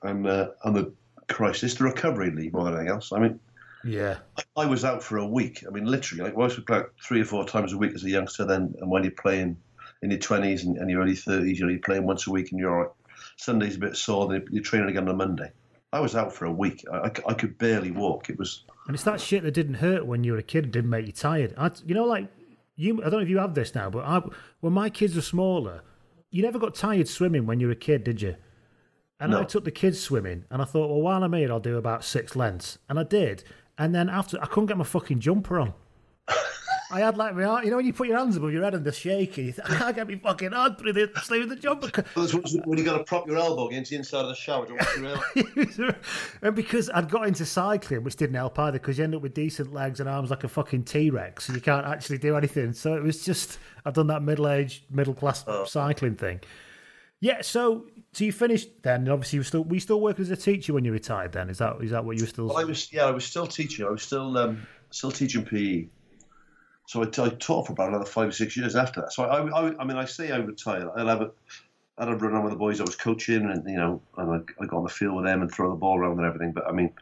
[0.02, 0.92] and uh, and the
[1.30, 3.12] Christ, it's the recovery league more than anything else.
[3.12, 3.40] I mean.
[3.84, 4.18] yeah,
[4.56, 5.64] I was out for a week.
[5.66, 8.10] I mean, literally, like, I was out three or four times a week as a
[8.10, 8.44] youngster.
[8.44, 9.56] Then, and when you're playing
[10.02, 12.50] in your twenties and, and your early thirties, you know, you're playing once a week,
[12.50, 12.90] and you're all right.
[13.36, 15.50] Sunday's a bit sore, then you're training again on Monday.
[15.92, 16.84] I was out for a week.
[16.92, 18.30] I I could barely walk.
[18.30, 20.72] It was And it's that shit that didn't hurt when you were a kid and
[20.72, 21.54] didn't make you tired.
[21.56, 22.28] I, you know, like
[22.76, 22.98] you.
[23.00, 24.20] I don't know if you have this now, but I,
[24.60, 25.82] when my kids were smaller,
[26.30, 28.36] you never got tired swimming when you were a kid, did you?
[29.20, 31.76] And I took the kids swimming, and I thought, well, while I'm here, I'll do
[31.76, 33.44] about six lengths, and I did.
[33.76, 35.74] And then after, I couldn't get my fucking jumper on.
[36.92, 38.74] I had like my arm, you know when you put your hands above your head
[38.74, 39.44] and they're shaky.
[39.44, 42.04] You think, I can't get my fucking hand through the sleeve of the jumper.
[42.16, 42.26] Well,
[42.64, 44.96] when you got to prop your elbow against the inside of the shower to watch
[44.96, 45.94] your elbow.
[46.42, 49.34] and because I'd got into cycling, which didn't help either, because you end up with
[49.34, 52.72] decent legs and arms like a fucking T Rex, so you can't actually do anything.
[52.72, 55.64] So it was just I've done that middle aged, middle class oh.
[55.64, 56.40] cycling thing.
[57.20, 59.02] Yeah, so so you finished then.
[59.02, 61.32] and Obviously, you were still we still work as a teacher when you retired.
[61.32, 62.48] Then is that is that what you were still?
[62.48, 63.86] Well, I was yeah, I was still teaching.
[63.86, 65.86] I was still um, still teaching PE.
[66.86, 69.12] So I, I taught for about another five or six years after that.
[69.12, 70.88] So I, I, I mean, I say I retired.
[70.96, 71.30] I'll have a,
[71.96, 74.30] I had a run on with the boys I was coaching, and you know, and
[74.32, 76.50] I, I got on the field with them and throw the ball around and everything.
[76.50, 76.92] But I mean,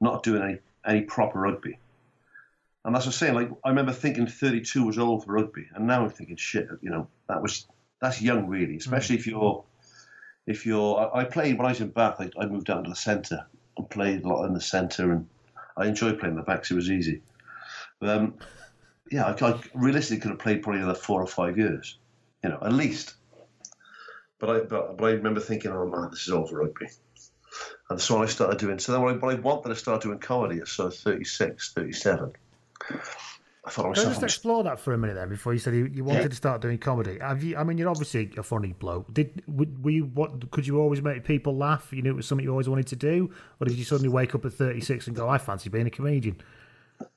[0.00, 1.78] not doing any any proper rugby.
[2.84, 3.34] And that's what I'm saying.
[3.34, 6.68] Like I remember thinking 32 was old for rugby, and now I'm thinking shit.
[6.80, 7.66] You know, that was
[8.00, 9.64] that's young really, especially if you're
[10.46, 10.98] if you're.
[10.98, 12.20] I, I played when I was in Bath.
[12.20, 15.26] I, I moved down to the centre and played a lot in the centre, and
[15.76, 16.70] I enjoyed playing the backs.
[16.70, 17.22] It was easy.
[18.00, 18.34] Um,
[19.10, 21.98] yeah, I, I realistically could have played probably another four or five years,
[22.42, 23.14] you know, at least.
[24.38, 26.88] But I, but, but I remember thinking, oh man, this is all for rugby.
[27.90, 30.18] And so I started doing, so then what I, when I wanted to start doing
[30.18, 32.32] comedy at of 36, 37,
[33.66, 35.74] I thought to Can I just explore that for a minute there before you said
[35.74, 37.18] you, you wanted to start doing comedy?
[37.18, 37.56] Have you?
[37.56, 39.12] I mean, you're obviously a funny bloke.
[39.14, 40.04] Did would- were you?
[40.04, 41.88] What could you always make people laugh?
[41.90, 44.34] You knew it was something you always wanted to do, or did you suddenly wake
[44.34, 46.36] up at 36 and go, "I fancy being a comedian"?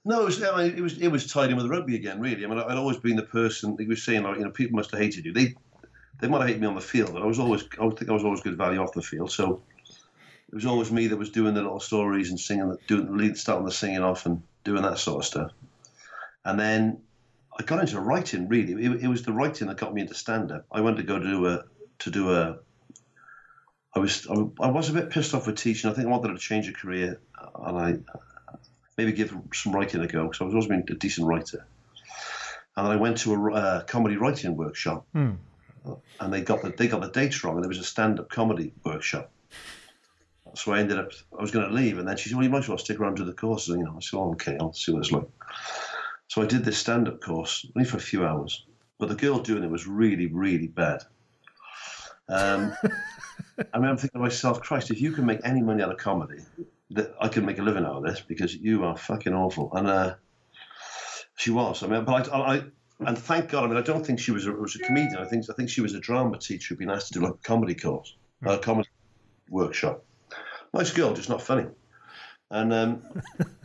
[0.05, 2.19] No, it was, I mean, it was it was tied in with rugby again.
[2.21, 3.75] Really, I mean, I'd always been the person.
[3.77, 5.33] He was saying, like, you know, people must have hated you.
[5.33, 5.53] They
[6.19, 8.13] they might have hated me on the field, but I was always I think I
[8.13, 9.31] was always good value off the field.
[9.31, 9.61] So
[10.49, 13.37] it was always me that was doing the little stories and singing, doing the lead,
[13.37, 15.51] starting the singing off and doing that sort of stuff.
[16.47, 17.01] And then
[17.59, 18.47] I got into writing.
[18.47, 20.65] Really, it, it was the writing that got me into stand up.
[20.71, 21.65] I went to go do a
[21.99, 22.59] to do a.
[23.93, 25.91] I was I was a bit pissed off with teaching.
[25.91, 27.19] I think I wanted to change a career,
[27.53, 27.97] and I
[28.97, 31.67] maybe give some writing a go because I was always been a decent writer.
[32.77, 35.05] And then I went to a uh, comedy writing workshop,
[36.21, 38.29] and they got the they got the dates wrong, and it was a stand up
[38.29, 39.31] comedy workshop.
[40.55, 42.49] So I ended up I was going to leave, and then she said, "Well, you
[42.49, 44.55] might as well stick around to the course." And, you know, I said, oh, "Okay,
[44.61, 45.27] I'll see what it's like."
[46.27, 48.65] So I did this stand up course only for a few hours,
[48.99, 51.03] but the girl doing it was really really bad.
[52.29, 52.75] Um,
[53.73, 55.97] I mean, I'm thinking to myself, Christ, if you can make any money out of
[55.97, 56.39] comedy,
[56.91, 59.71] that I can make a living out of this because you are fucking awful.
[59.73, 60.15] And uh,
[61.37, 61.83] She was.
[61.83, 62.63] I mean, but I, I
[62.99, 63.65] and thank God.
[63.65, 65.17] I mean, I don't think she was a, was a comedian.
[65.17, 67.35] I think I think she was a drama teacher who'd been asked to do like
[67.35, 68.53] a comedy course, mm.
[68.53, 68.89] a comedy
[69.49, 70.03] workshop.
[70.73, 71.67] Nice girl, just not funny.
[72.49, 73.03] And um,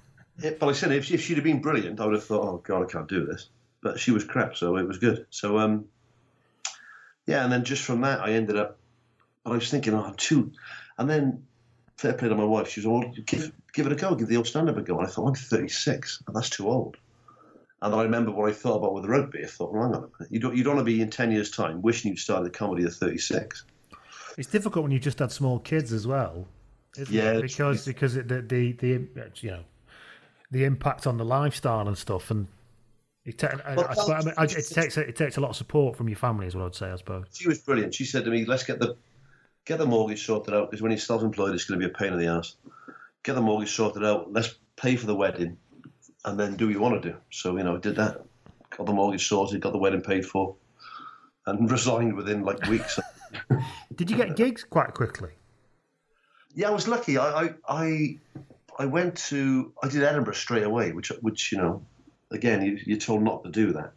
[0.43, 2.59] it, but I said if, if she'd have been brilliant, I would have thought, oh
[2.59, 3.49] God, I can't do this.
[3.83, 5.27] But she was crap, so it was good.
[5.31, 5.87] So um,
[7.27, 8.79] yeah, and then just from that, I ended up.
[9.45, 10.53] But I was thinking, oh, I'm too.
[10.99, 11.45] And then
[11.97, 12.69] fair play to my wife.
[12.69, 14.99] She was all give give it a go, give the old stand up a go.
[14.99, 16.97] And I thought, I'm 36, and that's too old.
[17.81, 19.43] And I remember what I thought about with the rugby.
[19.43, 20.31] I thought, well, hang on a minute.
[20.31, 22.85] You don't, you don't want to be in 10 years' time wishing you'd started comedy
[22.85, 23.65] at 36.
[24.39, 26.47] It's difficult when you just had small kids as well.
[27.09, 27.43] yeah, it?
[27.43, 29.09] because because it, the, the the
[29.41, 29.65] you know
[30.53, 32.47] the impact on the lifestyle and stuff, and
[33.25, 36.09] it, ta- I, I, I mean, it takes it takes a lot of support from
[36.09, 36.91] your family, is what I'd say.
[36.91, 37.95] I suppose she was brilliant.
[37.95, 38.97] She said to me, "Let's get the
[39.65, 42.13] get the mortgage sorted out because when you're self-employed, it's going to be a pain
[42.13, 42.57] in the ass.
[43.23, 44.33] Get the mortgage sorted out.
[44.33, 45.57] Let's pay for the wedding,
[46.25, 47.17] and then do what you want to do.
[47.31, 48.23] So, you know, I did that.
[48.77, 50.57] Got the mortgage sorted, got the wedding paid for,
[51.47, 52.99] and resigned within like weeks.
[53.95, 55.31] did you get gigs quite quickly?
[56.55, 57.17] Yeah, I was lucky.
[57.17, 58.19] I, I, I,
[58.79, 61.85] I went to, I did Edinburgh straight away, which, which you know,
[62.31, 63.93] again, you, you're told not to do that.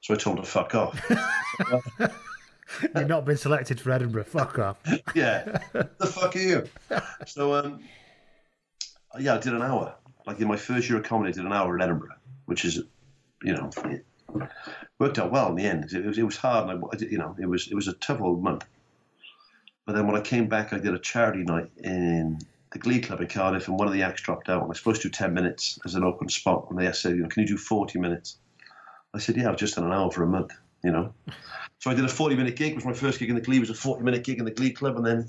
[0.00, 1.00] So I told him to fuck off.
[2.82, 4.24] You've not been selected for Edinburgh.
[4.24, 4.78] Fuck off.
[5.14, 5.60] yeah.
[5.72, 6.64] The fuck are you?
[7.26, 7.80] So, um,
[9.18, 9.94] yeah, I did an hour
[10.26, 12.16] like in my first year of comedy, I did an hour in Edinburgh,
[12.46, 12.82] which is,
[13.42, 14.04] you know, it
[14.98, 15.92] worked out well in the end.
[15.92, 18.20] It was, it was hard, and I, you know, it was it was a tough
[18.20, 18.64] old month.
[19.84, 22.38] But then when I came back, I did a charity night in
[22.72, 24.78] the Glee Club in Cardiff, and one of the acts dropped out, and I was
[24.78, 27.42] supposed to do ten minutes as an open spot, and they said, you know, can
[27.42, 28.38] you do forty minutes?
[29.14, 30.52] I said, yeah, I've just done an hour for a month,
[30.82, 31.12] you know.
[31.80, 32.72] So I did a forty-minute gig.
[32.72, 33.58] It was my first gig in the Glee.
[33.58, 35.28] It was a forty-minute gig in the Glee Club, and then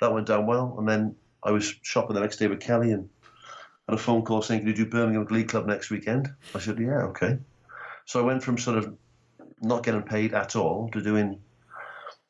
[0.00, 0.74] that went down well.
[0.78, 3.08] And then I was shopping the next day with Kelly, and
[3.88, 6.78] had a phone call saying, "Can you do Birmingham Glee Club next weekend?" I said,
[6.78, 7.38] "Yeah, okay."
[8.06, 8.96] So I went from sort of
[9.60, 11.40] not getting paid at all to doing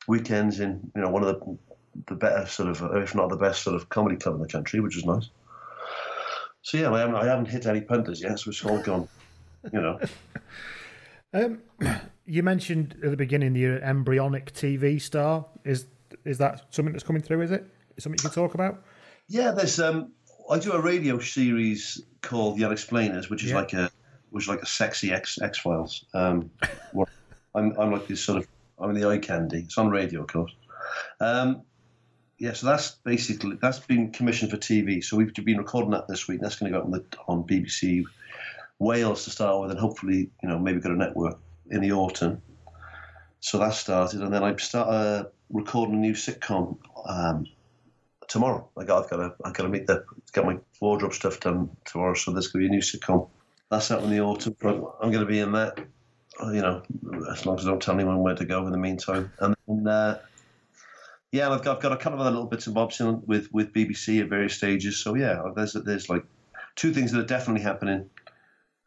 [0.07, 1.59] weekends in you know one of the
[2.07, 4.81] the better sort of, if not the best sort of comedy club in the country,
[4.81, 5.29] which is nice.
[6.63, 9.09] So yeah, I haven't, I haven't hit any punters yet, so it's all gone,
[9.73, 9.99] you know.
[11.33, 11.61] Um,
[12.27, 15.47] you mentioned at the beginning the embryonic TV star.
[15.65, 15.87] Is
[16.25, 17.43] is that something that's coming through?
[17.43, 17.65] Is it
[17.99, 18.83] something you can talk about?
[19.29, 20.11] Yeah, there's um,
[20.51, 23.57] I do a radio series called The Unexplainers, which is yeah.
[23.57, 23.91] like a
[24.31, 26.05] which is like a sexy X X Files.
[26.15, 26.51] Um,
[27.55, 28.49] I'm I'm like this sort of
[28.81, 29.61] I'm the eye candy.
[29.61, 30.53] It's on radio, of course.
[31.21, 31.63] Um,
[32.41, 35.05] yeah, so that's basically that's been commissioned for TV.
[35.05, 36.41] So we've been recording that this week.
[36.41, 38.05] That's going to go on, the, on BBC
[38.79, 41.39] Wales to start with, and hopefully, you know, maybe go to network
[41.71, 42.41] in the autumn.
[43.41, 47.47] So that started, and then I start uh, recording a new sitcom um,
[48.27, 48.67] tomorrow.
[48.75, 52.15] Like I've got to, I've got to meet the, get my wardrobe stuff done tomorrow.
[52.15, 53.29] So there's going to be a new sitcom.
[53.71, 54.57] That's out in the autumn.
[54.63, 55.79] I'm going to be in that.
[56.43, 56.83] You know,
[57.31, 59.31] as long as I don't tell anyone where to go in the meantime.
[59.41, 60.21] And then, uh,
[61.33, 63.53] yeah, I've got, I've got a couple of other little bits and bobs in with
[63.53, 64.99] with BBC at various stages.
[64.99, 66.25] So yeah, there's there's like
[66.75, 68.11] two things that are definitely happening,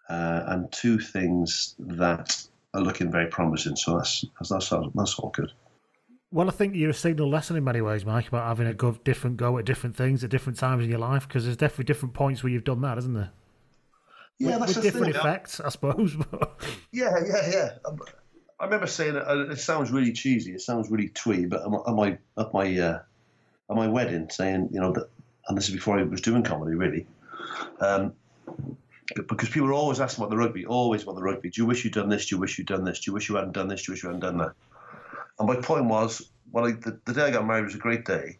[0.10, 3.76] uh, and two things that are looking very promising.
[3.76, 5.52] So that's that's that's, that's all good.
[6.32, 8.98] Well, I think you're a signal lesson in many ways, Mike, about having a go,
[9.04, 11.28] different go at different things at different times in your life.
[11.28, 13.30] Because there's definitely different points where you've done that, isn't there?
[14.40, 15.16] Yeah, with, with different thing.
[15.16, 16.16] effects, I suppose.
[16.92, 17.70] yeah, yeah, yeah.
[18.64, 19.52] I remember saying it.
[19.52, 20.54] It sounds really cheesy.
[20.54, 21.48] It sounds really twee.
[21.48, 23.00] But at my at my uh,
[23.70, 25.10] at my wedding, saying you know that,
[25.50, 27.06] and this is before I was doing comedy, really.
[27.82, 28.14] Um,
[29.16, 31.50] because people are always asking about the rugby, always about the rugby.
[31.50, 32.28] Do you wish you'd done this?
[32.28, 33.02] Do you wish you'd done this?
[33.02, 33.84] Do you wish you hadn't done this?
[33.84, 34.54] Do you wish you hadn't done that?
[35.40, 38.06] And my point was, well, I, the, the, day I got married was a great
[38.06, 38.38] day.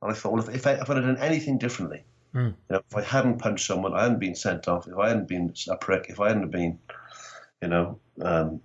[0.00, 2.02] And I thought, well, if, if, I, if I had done anything differently,
[2.34, 2.46] mm.
[2.46, 5.28] you know, if I hadn't punched someone, I hadn't been sent off, if I hadn't
[5.28, 6.78] been a prick, if I hadn't been,
[7.60, 8.62] you know, um,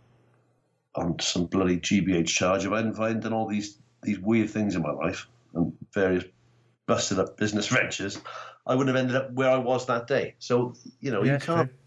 [0.95, 4.81] on some bloody GBH charge, if I hadn't, done all these, these weird things in
[4.81, 6.23] my life and various
[6.87, 8.19] busted up business ventures,
[8.65, 10.35] I wouldn't have ended up where I was that day.
[10.39, 11.69] So, you know, yeah, you can't.
[11.69, 11.77] True.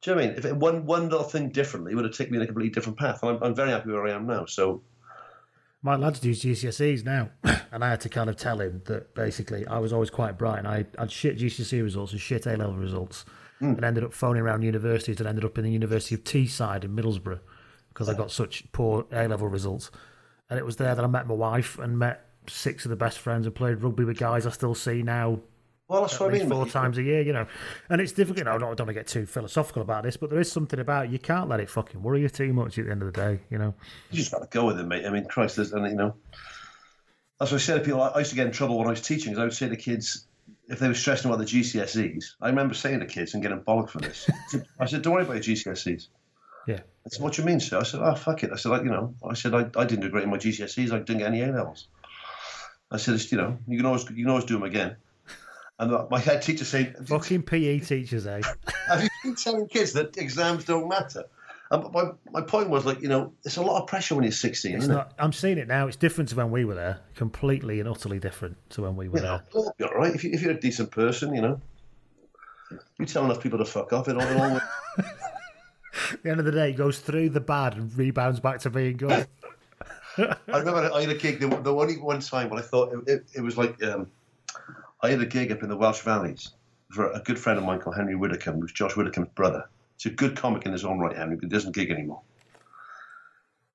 [0.00, 0.38] Do you know what I mean?
[0.38, 2.98] If it, one one little thing differently would have taken me in a completely different
[2.98, 3.24] path.
[3.24, 4.46] I'm, I'm very happy where I am now.
[4.46, 4.80] So
[5.82, 7.30] my lads do GCSEs now,
[7.72, 10.58] and I had to kind of tell him that basically I was always quite bright,
[10.58, 13.24] and I had shit GCSE results and shit A level results,
[13.60, 13.74] mm.
[13.74, 16.94] and ended up phoning around universities and ended up in the University of Teesside in
[16.94, 17.40] Middlesbrough
[17.98, 19.90] because I got such poor A level results.
[20.48, 23.18] And it was there that I met my wife and met six of the best
[23.18, 25.40] friends and played rugby with guys I still see now
[25.88, 26.50] well, that's what I mean.
[26.50, 27.46] Four times a year, you know,
[27.88, 28.36] and it's difficult.
[28.40, 30.78] You know, I don't, want to get too philosophical about this, but there is something
[30.78, 33.18] about you can't let it fucking worry you too much at the end of the
[33.18, 33.40] day.
[33.48, 33.74] You know,
[34.10, 35.06] you just got to go with it, mate.
[35.06, 36.14] I mean, Christ, and you know,
[37.40, 38.02] that's what I said to people.
[38.02, 39.76] I used to get in trouble when I was teaching, because I would say to
[39.76, 40.26] kids,
[40.68, 43.88] if they were stressing about the GCSEs, I remember saying to kids and getting bollocked
[43.88, 44.28] for this.
[44.78, 46.08] I said, "Don't worry about your GCSEs."
[46.68, 46.80] Yeah.
[47.06, 48.82] I said, "What do you mean, sir?" I said, "Oh, fuck it." I said, like,
[48.82, 50.92] "You know," I said, I, "I didn't do great in my GCSEs.
[50.92, 51.88] I didn't get any A levels."
[52.90, 54.96] I said, it's, "You know, you can always you can always do them again."
[55.78, 58.42] And my head teacher said, "Fucking PE teachers, eh?"
[58.88, 61.24] Have you been telling kids that exams don't matter?
[61.70, 64.32] And my, my point was like, you know, it's a lot of pressure when you're
[64.32, 65.14] 16, it's isn't not, it?
[65.18, 65.86] I'm seeing it now.
[65.86, 67.00] It's different to when we were there.
[67.14, 69.42] Completely and utterly different to when we were there.
[69.52, 71.60] you'll be all right if, you, if you're a decent person, you know.
[72.98, 74.60] You tell enough people to fuck off, it all, it all
[76.22, 79.26] The end of the day, goes through the bad and rebounds back to being good.
[80.18, 81.40] I remember I had a gig.
[81.40, 84.10] The, only one time when I thought it, it, it was like um,
[85.02, 86.50] I had a gig up in the Welsh Valleys
[86.90, 89.68] for a good friend of mine called Henry Widdicombe, who's Josh Widdicombe's brother.
[89.96, 92.22] He's a good comic in his own right, Henry, but he doesn't gig anymore.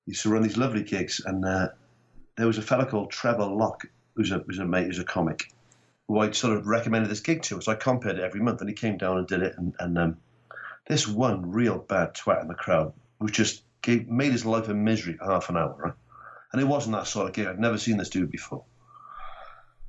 [0.04, 1.68] He used to run these lovely gigs, and uh,
[2.36, 5.52] there was a fella called Trevor Lock, who's a who's a mate, who's a comic,
[6.08, 7.60] who I sort of recommended this gig to.
[7.60, 9.54] So I compared it every month, and he came down and did it.
[9.56, 10.16] And, and um,
[10.86, 14.74] this one real bad twat in the crowd who just gave, made his life a
[14.74, 15.94] misery for half an hour, right?
[16.52, 17.46] And it wasn't that sort of gig.
[17.46, 18.64] I'd never seen this dude before.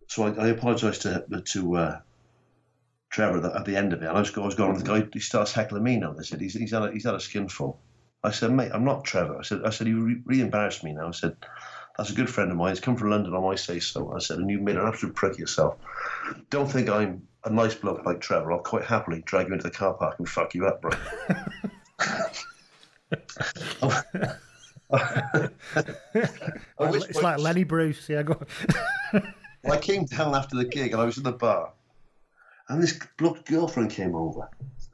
[0.07, 1.99] So I, I apologised to to uh,
[3.15, 4.07] Trevor at the, end of it.
[4.07, 6.11] And I was, I was going, the guy, he starts heckling me now.
[6.11, 7.79] They said, he's, he's, had a, he's had a skinful.
[8.23, 9.37] I said, mate, I'm not Trevor.
[9.39, 11.07] I said, I said, you re- really embarrassed me now.
[11.07, 11.37] I said,
[11.97, 12.71] that's a good friend of mine.
[12.71, 14.13] He's come from London on my say so.
[14.13, 15.77] I said, and you've made an absolute prick of yourself.
[16.49, 18.51] Don't think I'm a nice bloke like Trevor.
[18.51, 20.91] I'll quite happily drag you into the car park and fuck you up, bro.
[26.79, 28.09] it's like Lenny Bruce.
[28.09, 28.41] Yeah, go
[29.71, 31.71] I came down after the gig and I was in the bar,
[32.69, 34.49] and this bloke's girlfriend came over,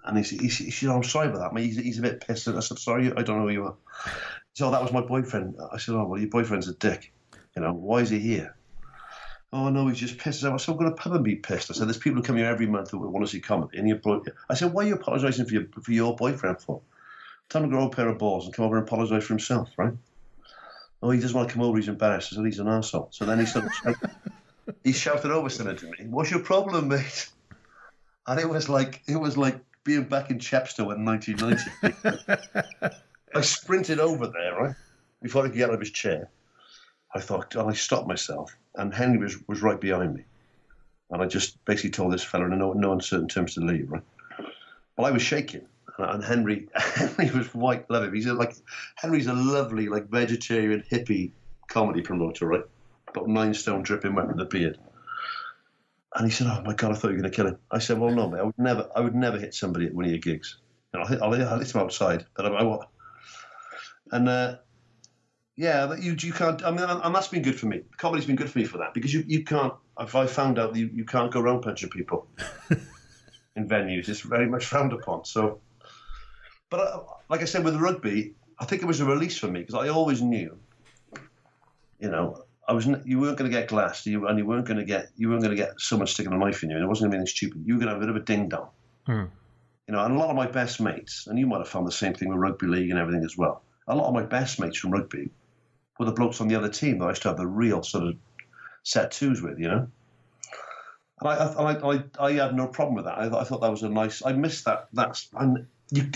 [0.05, 1.65] and he, he, he said, "I'm sorry about that, mate.
[1.65, 3.75] He's, he's a bit pissed." And I said, "Sorry, I don't know who you are."
[4.53, 5.55] So that was my boyfriend.
[5.71, 7.13] I said, "Oh well, your boyfriend's a dick.
[7.55, 8.55] You know why is he here?"
[9.53, 10.43] Oh no, he's just pissed.
[10.43, 12.37] I said, "I'm going to pub and be pissed." I said, "There's people who come
[12.37, 14.87] here every month who want to see comedy." And you brought, I said, "Why are
[14.87, 16.81] you apologising for your for your boyfriend for?"
[17.49, 19.69] Tell him to grow a pair of balls and come over and apologise for himself,
[19.77, 19.93] right?
[21.03, 21.77] Oh, he doesn't want to come over.
[21.77, 22.31] He's embarrassed.
[22.31, 23.09] I said, he's an asshole.
[23.11, 23.95] So then he sort of
[24.83, 26.07] he shouted over something to me.
[26.09, 27.29] What's your problem, mate?
[28.25, 32.95] And it was like it was like being back in Chepstow in 1990.
[33.33, 34.75] I sprinted over there, right
[35.21, 36.29] before he could get out of his chair.
[37.13, 40.23] I thought, and I stopped myself, and Henry was, was right behind me,
[41.09, 44.03] and I just basically told this fella in no, no uncertain terms to leave, right?
[44.97, 45.65] Well, I was shaking,
[45.97, 48.13] and Henry Henry was white glove.
[48.13, 48.55] He's like
[48.95, 51.31] Henry's a lovely like vegetarian hippie
[51.67, 52.63] comedy promoter, right?
[53.13, 54.77] Got nine stone dripping wet with a beard.
[56.15, 57.79] And he said, "Oh my god, I thought you were going to kill him." I
[57.79, 58.39] said, "Well, no, mate.
[58.39, 60.57] I would never, I would never hit somebody at one of your gigs.
[60.93, 62.83] You know, I'll, hit, I'll, hit, I'll hit him outside, but I, I won't."
[64.11, 64.57] And uh,
[65.55, 66.63] yeah, that you you can't.
[66.63, 67.81] I mean, and, that's been good for me.
[67.97, 69.73] Comedy's been good for me for that because you you can't.
[69.99, 72.27] If I found out you, you can't go around punching people
[73.55, 75.25] in venues, it's very much frowned upon.
[75.25, 75.59] So,
[76.69, 76.99] but uh,
[77.29, 79.89] like I said with rugby, I think it was a release for me because I
[79.89, 80.57] always knew,
[81.99, 84.79] you know, I was you weren't going to get glassed, you and you weren't going
[84.79, 86.87] to get you weren't going to get someone sticking a knife in you, and it
[86.87, 87.63] wasn't going to be anything stupid.
[87.65, 88.69] You were going to have a bit of a ding dong,
[89.05, 89.25] Hmm.
[89.87, 90.03] you know.
[90.03, 92.29] And a lot of my best mates, and you might have found the same thing
[92.29, 93.63] with rugby league and everything as well.
[93.91, 95.29] A lot of my best mates from rugby
[95.99, 98.05] were the blokes on the other team that I used to have the real sort
[98.05, 98.15] of
[98.83, 99.87] set twos with, you know.
[101.19, 103.17] And I, I, I, I had no problem with that.
[103.17, 104.25] I, I thought that was a nice.
[104.25, 104.87] I missed that.
[104.93, 106.09] That's and you.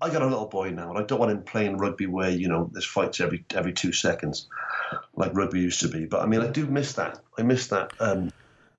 [0.00, 2.48] I got a little boy now, and I don't want him playing rugby where you
[2.48, 4.46] know there's fights every every two seconds,
[5.16, 6.06] like rugby used to be.
[6.06, 7.20] But I mean, I do miss that.
[7.38, 7.92] I miss that.
[8.00, 8.32] Um,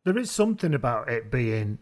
[0.03, 1.79] There is something about it being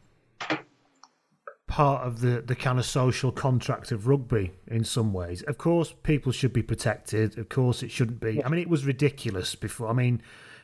[1.74, 5.42] part of the, the kind of social contract of rugby in some ways.
[5.42, 7.36] Of course, people should be protected.
[7.40, 8.46] Of course, it shouldn't be.
[8.46, 9.90] I mean, it was ridiculous before.
[9.90, 10.22] I mean,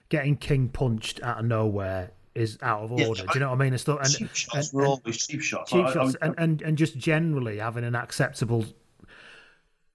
[0.10, 3.24] getting king punched out of nowhere is out of Yeah, order.
[3.24, 3.74] Do you know what I mean?
[3.74, 5.72] It's not, and, cheap shots and- were always cheap shots.
[5.72, 8.66] cheap I- I- shots, and, and and just generally having an acceptable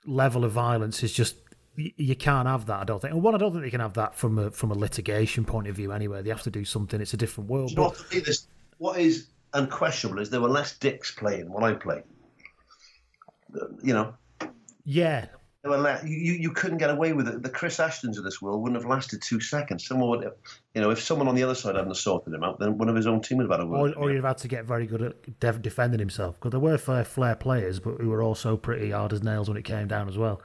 [0.05, 1.37] level of violence is just
[1.77, 2.81] you can't have that.
[2.81, 3.15] I don't think.
[3.15, 5.69] And one, I don't think they can have that from a from a litigation point
[5.69, 5.93] of view.
[5.93, 7.01] Anyway, they have to do something.
[7.01, 7.71] It's a different world.
[7.71, 8.49] You know But what, to me, this,
[8.79, 12.03] what is unquestionable is there were less dicks playing when I played.
[13.83, 14.15] You know,
[14.85, 15.27] yeah,
[15.65, 17.43] there were you, you couldn't get away with it.
[17.43, 19.87] The Chris Ashtons of this world wouldn't have lasted two seconds.
[19.87, 20.35] Someone would, have,
[20.75, 22.95] you know, if someone on the other side hadn't sorted him out, then one of
[22.95, 23.95] his own team would have had a or, word.
[23.97, 26.77] or you'd have had to get very good at def- defending himself because there were
[26.77, 30.07] fair flair players, but who were also pretty hard as nails when it came down
[30.07, 30.43] as well.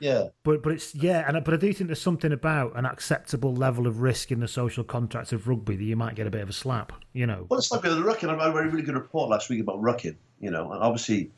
[0.00, 2.86] Yeah, But but it's yeah, and I- but I do think there's something about an
[2.86, 6.30] acceptable level of risk in the social contract of rugby that you might get a
[6.30, 6.92] bit of a slap.
[7.12, 8.28] You know, Well, it's like with the rucking.
[8.30, 11.30] I read a really good report last week about rucking, You know, and obviously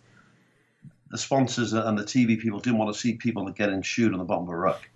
[1.10, 4.24] the sponsors and the TV people didn't want to see people getting shoot on the
[4.24, 4.88] bottom of a ruck.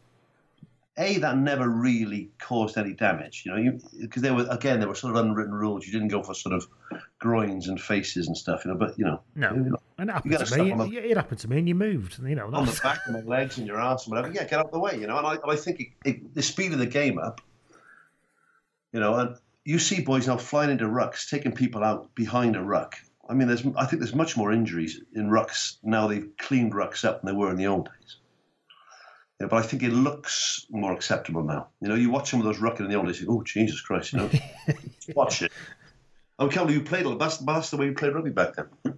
[0.98, 3.42] a that never really caused any damage.
[3.44, 5.84] You know, because there were again there were sort of unwritten rules.
[5.86, 6.66] You didn't go for sort of
[7.18, 8.64] groins and faces and stuff.
[8.64, 10.70] You know, but you know, no, you and it happened to me.
[10.72, 12.18] The, it happened to me, and you moved.
[12.18, 14.32] You know, on the back of my legs and your ass and whatever.
[14.32, 14.98] Yeah, get out of the way.
[14.98, 17.40] You know, and I, and I think it, it, the speed of the game up.
[18.92, 22.62] You know, and you see boys now flying into rucks, taking people out behind a
[22.62, 22.96] ruck.
[23.28, 26.06] I mean, there's I think there's much more injuries in rucks now.
[26.06, 28.16] They've cleaned rucks up than they were in the old days.
[29.40, 31.68] Yeah, but I think it looks more acceptable now.
[31.80, 33.42] You know, you watch some of those rucking in the old days, you go, oh,
[33.42, 34.30] Jesus Christ, you know,
[35.14, 35.52] watch it.
[36.38, 38.66] I'm you, you played, that's, that's the way you played rugby back then.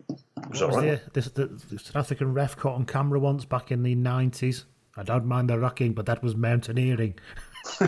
[0.50, 1.00] was, was right.
[1.12, 4.64] the, the, the South African ref caught on camera once back in the 90s.
[4.96, 7.14] I don't mind the rucking, but that was mountaineering.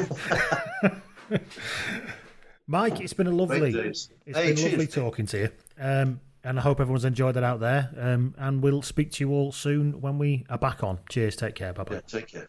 [2.69, 5.51] Mike, it's been a lovely, it's hey, been lovely talking to you.
[5.81, 7.91] Um, and I hope everyone's enjoyed that out there.
[7.99, 11.01] Um, and we'll speak to you all soon when we are back on.
[11.09, 11.37] Cheers.
[11.37, 11.73] Take care.
[11.73, 11.95] Bye bye.
[11.97, 12.49] Yeah, take care.